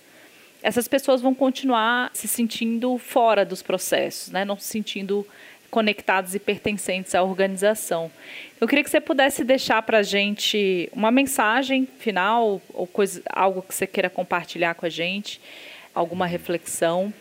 [0.64, 4.45] essas pessoas vão continuar se sentindo fora dos processos, né?
[4.45, 5.26] Não se sentindo
[5.72, 8.12] conectados e pertencentes à organização.
[8.59, 13.62] Eu queria que você pudesse deixar para a gente uma mensagem final ou coisa, algo
[13.62, 15.39] que você queira compartilhar com a gente,
[15.95, 17.12] alguma reflexão.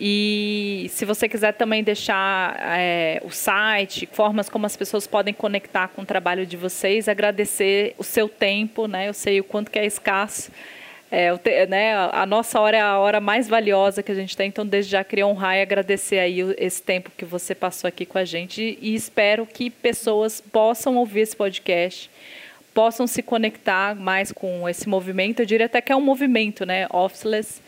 [0.00, 5.88] E se você quiser também deixar é, o site, formas como as pessoas podem conectar
[5.88, 9.08] com o trabalho de vocês, agradecer o seu tempo, né?
[9.08, 10.50] Eu sei o quanto que é escasso
[11.14, 14.66] é, né, a nossa hora é a hora mais valiosa que a gente tem, então
[14.66, 18.24] desde já queria honrar e agradecer aí esse tempo que você passou aqui com a
[18.24, 22.10] gente e espero que pessoas possam ouvir esse podcast,
[22.72, 26.86] possam se conectar mais com esse movimento, eu diria até que é um movimento, né,
[26.90, 27.60] Officeless,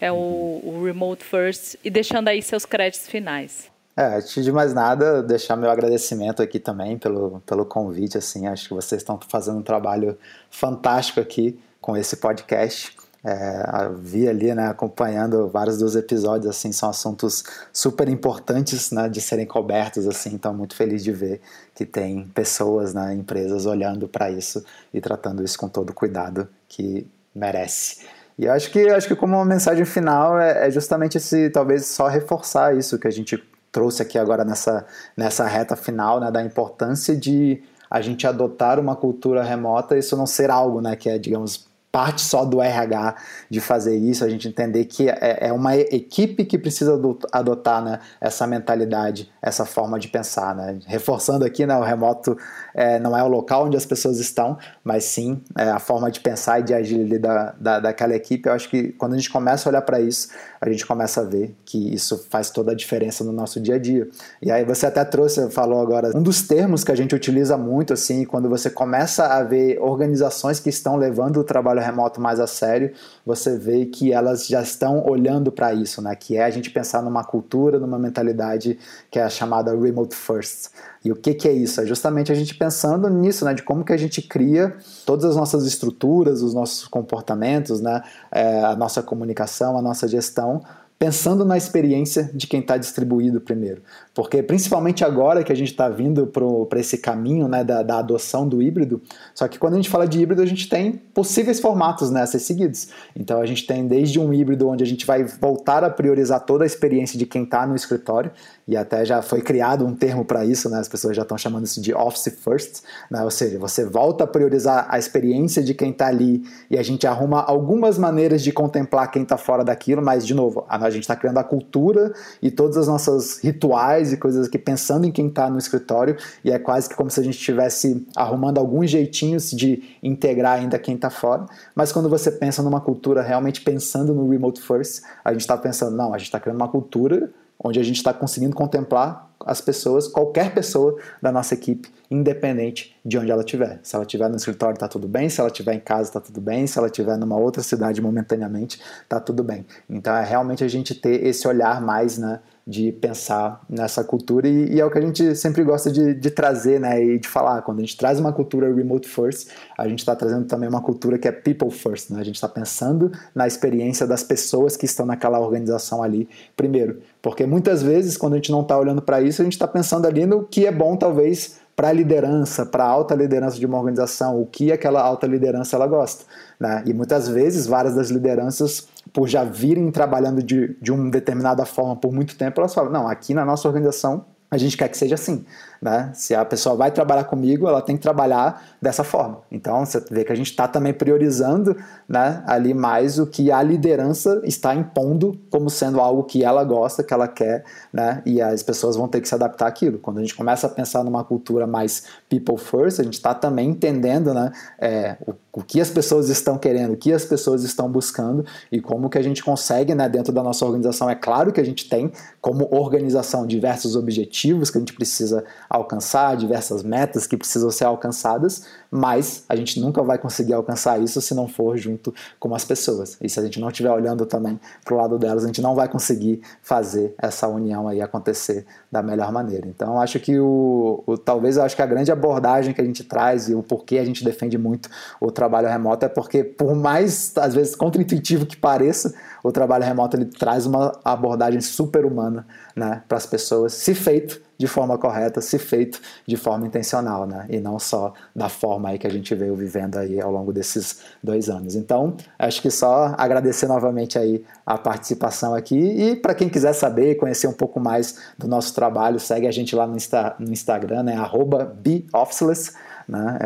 [0.00, 3.70] é o, o Remote First, e deixando aí seus créditos finais.
[3.96, 8.66] É, antes de mais nada, deixar meu agradecimento aqui também pelo, pelo convite, assim, acho
[8.66, 10.18] que vocês estão fazendo um trabalho
[10.50, 11.56] fantástico aqui,
[11.90, 12.96] com esse podcast.
[13.22, 19.20] É, vi ali, né, acompanhando vários dos episódios, assim, são assuntos super importantes, né, de
[19.20, 21.40] serem cobertos, assim, então muito feliz de ver
[21.74, 24.64] que tem pessoas, né, empresas olhando para isso
[24.94, 28.06] e tratando isso com todo o cuidado que merece.
[28.38, 32.06] E acho que acho que como uma mensagem final é, é justamente esse, talvez só
[32.06, 33.36] reforçar isso que a gente
[33.70, 38.94] trouxe aqui agora nessa, nessa reta final, né, da importância de a gente adotar uma
[38.96, 43.16] cultura remota, isso não ser algo, né, que é, digamos, parte só do RH
[43.48, 47.00] de fazer isso, a gente entender que é, é uma equipe que precisa
[47.32, 50.54] adotar né, essa mentalidade, essa forma de pensar.
[50.54, 50.78] Né?
[50.86, 52.36] Reforçando aqui, né, o remoto
[52.74, 56.20] é, não é o local onde as pessoas estão, mas sim é, a forma de
[56.20, 58.48] pensar e de agir ali da, da, daquela equipe.
[58.48, 60.28] Eu acho que quando a gente começa a olhar para isso,
[60.60, 63.78] a gente começa a ver que isso faz toda a diferença no nosso dia a
[63.78, 64.08] dia.
[64.40, 67.92] E aí você até trouxe, falou agora, um dos termos que a gente utiliza muito,
[67.92, 72.38] assim, quando você começa a ver organizações que estão levando o trabalho trabalho remoto mais
[72.38, 72.92] a sério,
[73.24, 76.14] você vê que elas já estão olhando para isso, né?
[76.14, 78.78] Que é a gente pensar numa cultura, numa mentalidade
[79.10, 80.70] que é a chamada remote first.
[81.04, 81.80] E o que, que é isso?
[81.80, 83.54] É justamente a gente pensando nisso, né?
[83.54, 84.76] De como que a gente cria
[85.06, 88.02] todas as nossas estruturas, os nossos comportamentos, né?
[88.30, 90.62] É, a nossa comunicação, a nossa gestão
[91.00, 93.80] pensando na experiência de quem está distribuído primeiro.
[94.14, 98.46] Porque principalmente agora que a gente está vindo para esse caminho né, da, da, adoção
[98.46, 99.00] do híbrido,
[99.34, 102.26] só que quando a gente fala de híbrido, a gente tem possíveis formatos né, a
[102.26, 102.88] ser seguidos.
[103.16, 106.64] Então a gente tem desde um híbrido onde a gente vai voltar a priorizar toda
[106.64, 108.30] a experiência de quem está no escritório,
[108.70, 111.64] e até já foi criado um termo para isso, né, as pessoas já estão chamando
[111.64, 115.90] isso de Office First, né, ou seja, você volta a priorizar a experiência de quem
[115.90, 120.24] está ali e a gente arruma algumas maneiras de contemplar quem está fora daquilo, mas
[120.24, 124.46] de novo, a gente está criando a cultura e todas as nossas rituais e coisas
[124.46, 127.38] aqui pensando em quem está no escritório e é quase que como se a gente
[127.38, 131.46] estivesse arrumando alguns jeitinhos de integrar ainda quem está fora.
[131.74, 135.96] Mas quando você pensa numa cultura realmente pensando no remote first, a gente está pensando,
[135.96, 140.08] não, a gente está criando uma cultura onde a gente está conseguindo contemplar as pessoas,
[140.08, 143.78] qualquer pessoa da nossa equipe independente de onde ela estiver.
[143.82, 145.28] Se ela estiver no escritório, está tudo bem.
[145.28, 146.66] Se ela estiver em casa, está tudo bem.
[146.66, 149.64] Se ela estiver numa outra cidade momentaneamente, está tudo bem.
[149.88, 152.40] Então é realmente a gente ter esse olhar mais, né?
[152.70, 156.30] de pensar nessa cultura e, e, é o que a gente sempre gosta de, de,
[156.30, 157.62] trazer né, e de falar.
[157.62, 161.18] Quando a gente traz uma cultura remote first, a gente está trazendo também uma cultura
[161.18, 162.10] que é people first.
[162.10, 162.20] Né?
[162.20, 167.00] A gente está pensando na experiência das pessoas que estão naquela organização ali primeiro.
[167.20, 170.06] Porque muitas vezes, quando a gente não está olhando para isso, a gente está pensando
[170.06, 173.78] ali no que é bom, talvez, para a liderança, para a alta liderança de uma
[173.78, 176.26] organização, o que aquela alta liderança ela gosta.
[176.60, 176.82] Né?
[176.84, 181.96] E muitas vezes, várias das lideranças por já virem trabalhando de, de uma determinada forma
[181.96, 185.14] por muito tempo, elas falam: não, aqui na nossa organização a gente quer que seja
[185.14, 185.46] assim.
[185.80, 186.10] Né?
[186.12, 189.40] Se a pessoa vai trabalhar comigo, ela tem que trabalhar dessa forma.
[189.50, 191.74] Então você vê que a gente está também priorizando
[192.06, 197.02] né, ali mais o que a liderança está impondo como sendo algo que ela gosta,
[197.02, 198.20] que ela quer, né?
[198.26, 199.98] e as pessoas vão ter que se adaptar àquilo.
[199.98, 203.70] Quando a gente começa a pensar numa cultura mais people first, a gente está também
[203.70, 207.90] entendendo né, é, o, o, que as pessoas estão querendo, o que as pessoas estão
[207.90, 211.08] buscando e como que a gente consegue né, dentro da nossa organização.
[211.08, 216.36] É claro que a gente tem como organização diversos objetivos que a gente precisa alcançar,
[216.36, 221.32] diversas metas que precisam ser alcançadas, mas a gente nunca vai conseguir alcançar isso se
[221.32, 223.16] não for junto com as pessoas.
[223.20, 225.76] E se a gente não estiver olhando também para o lado delas, a gente não
[225.76, 229.68] vai conseguir fazer essa união aí acontecer da melhor maneira.
[229.68, 233.04] Então, acho que o, o talvez eu acho que a grande abordagem que a gente
[233.04, 234.90] traz e o porquê a gente defende muito
[235.20, 239.14] o trabalho remoto é porque por mais às vezes contraintuitivo que pareça,
[239.44, 242.44] o trabalho remoto ele traz uma abordagem super humana,
[242.74, 247.46] né, para as pessoas, se feito de forma correta, se feito de forma intencional, né?
[247.48, 250.98] E não só da forma aí que a gente veio vivendo aí ao longo desses
[251.24, 251.74] dois anos.
[251.74, 257.14] Então, acho que só agradecer novamente aí a participação aqui e para quem quiser saber,
[257.14, 261.04] conhecer um pouco mais do nosso trabalho, segue a gente lá no, Insta, no Instagram,
[261.04, 261.16] né?
[261.16, 262.74] Arroba BeOfficeless
[263.10, 263.38] né?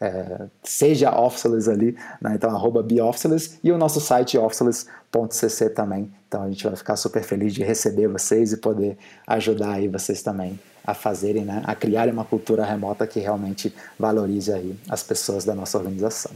[0.00, 2.32] É, é, seja officeless ali, né?
[2.34, 6.10] então arroba beofficeless e o nosso site officeless.cc também.
[6.26, 8.96] Então a gente vai ficar super feliz de receber vocês e poder
[9.26, 11.62] ajudar aí vocês também a fazerem, né?
[11.64, 16.32] a criarem uma cultura remota que realmente valorize aí as pessoas da nossa organização.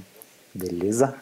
[0.54, 1.14] Beleza?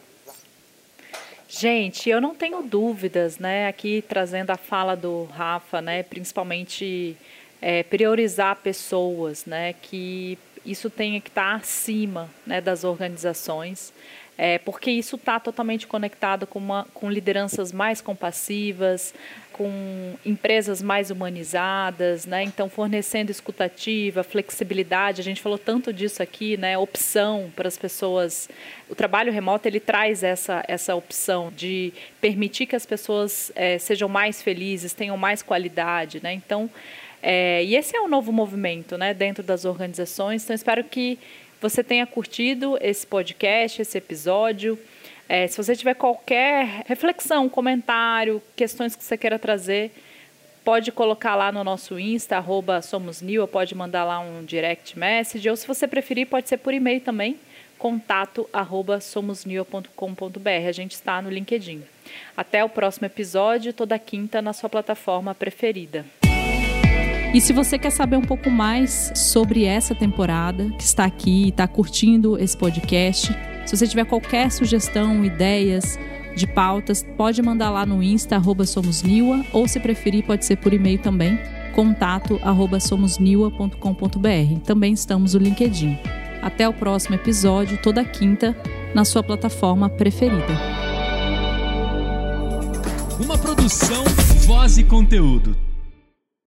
[1.48, 3.68] Gente, eu não tenho dúvidas, né?
[3.68, 6.02] Aqui trazendo a fala do Rafa, né?
[6.02, 7.16] Principalmente
[7.62, 9.72] é, priorizar pessoas, né?
[9.72, 10.36] Que
[10.66, 13.92] isso tenha que estar acima né, das organizações,
[14.38, 19.14] é, porque isso está totalmente conectado com, uma, com lideranças mais compassivas,
[19.56, 22.42] com empresas mais humanizadas, né?
[22.42, 25.22] Então fornecendo escutativa, flexibilidade.
[25.22, 26.76] A gente falou tanto disso aqui, né?
[26.76, 28.50] Opção para as pessoas.
[28.90, 34.10] O trabalho remoto ele traz essa essa opção de permitir que as pessoas é, sejam
[34.10, 36.34] mais felizes, tenham mais qualidade, né?
[36.34, 36.68] Então
[37.28, 40.44] é, e esse é um novo movimento né, dentro das organizações.
[40.44, 41.18] Então, espero que
[41.60, 44.78] você tenha curtido esse podcast, esse episódio.
[45.28, 49.90] É, se você tiver qualquer reflexão, comentário, questões que você queira trazer,
[50.64, 55.50] pode colocar lá no nosso Insta, arroba somosnew, ou pode mandar lá um direct message,
[55.50, 57.40] ou se você preferir, pode ser por e-mail também,
[57.76, 59.00] contato arroba.
[60.68, 61.82] A gente está no LinkedIn.
[62.36, 66.06] Até o próximo episódio, toda quinta na sua plataforma preferida.
[67.34, 71.68] E se você quer saber um pouco mais sobre essa temporada, que está aqui está
[71.68, 75.98] curtindo esse podcast, se você tiver qualquer sugestão, ideias
[76.36, 80.98] de pautas, pode mandar lá no Insta, somosniwa, ou se preferir, pode ser por e-mail
[80.98, 81.38] também,
[81.74, 82.38] contato
[82.80, 84.60] somosniwa.com.br.
[84.64, 85.98] Também estamos no LinkedIn.
[86.42, 88.56] Até o próximo episódio, toda quinta,
[88.94, 90.54] na sua plataforma preferida.
[93.18, 94.04] Uma produção,
[94.46, 95.65] voz e conteúdo.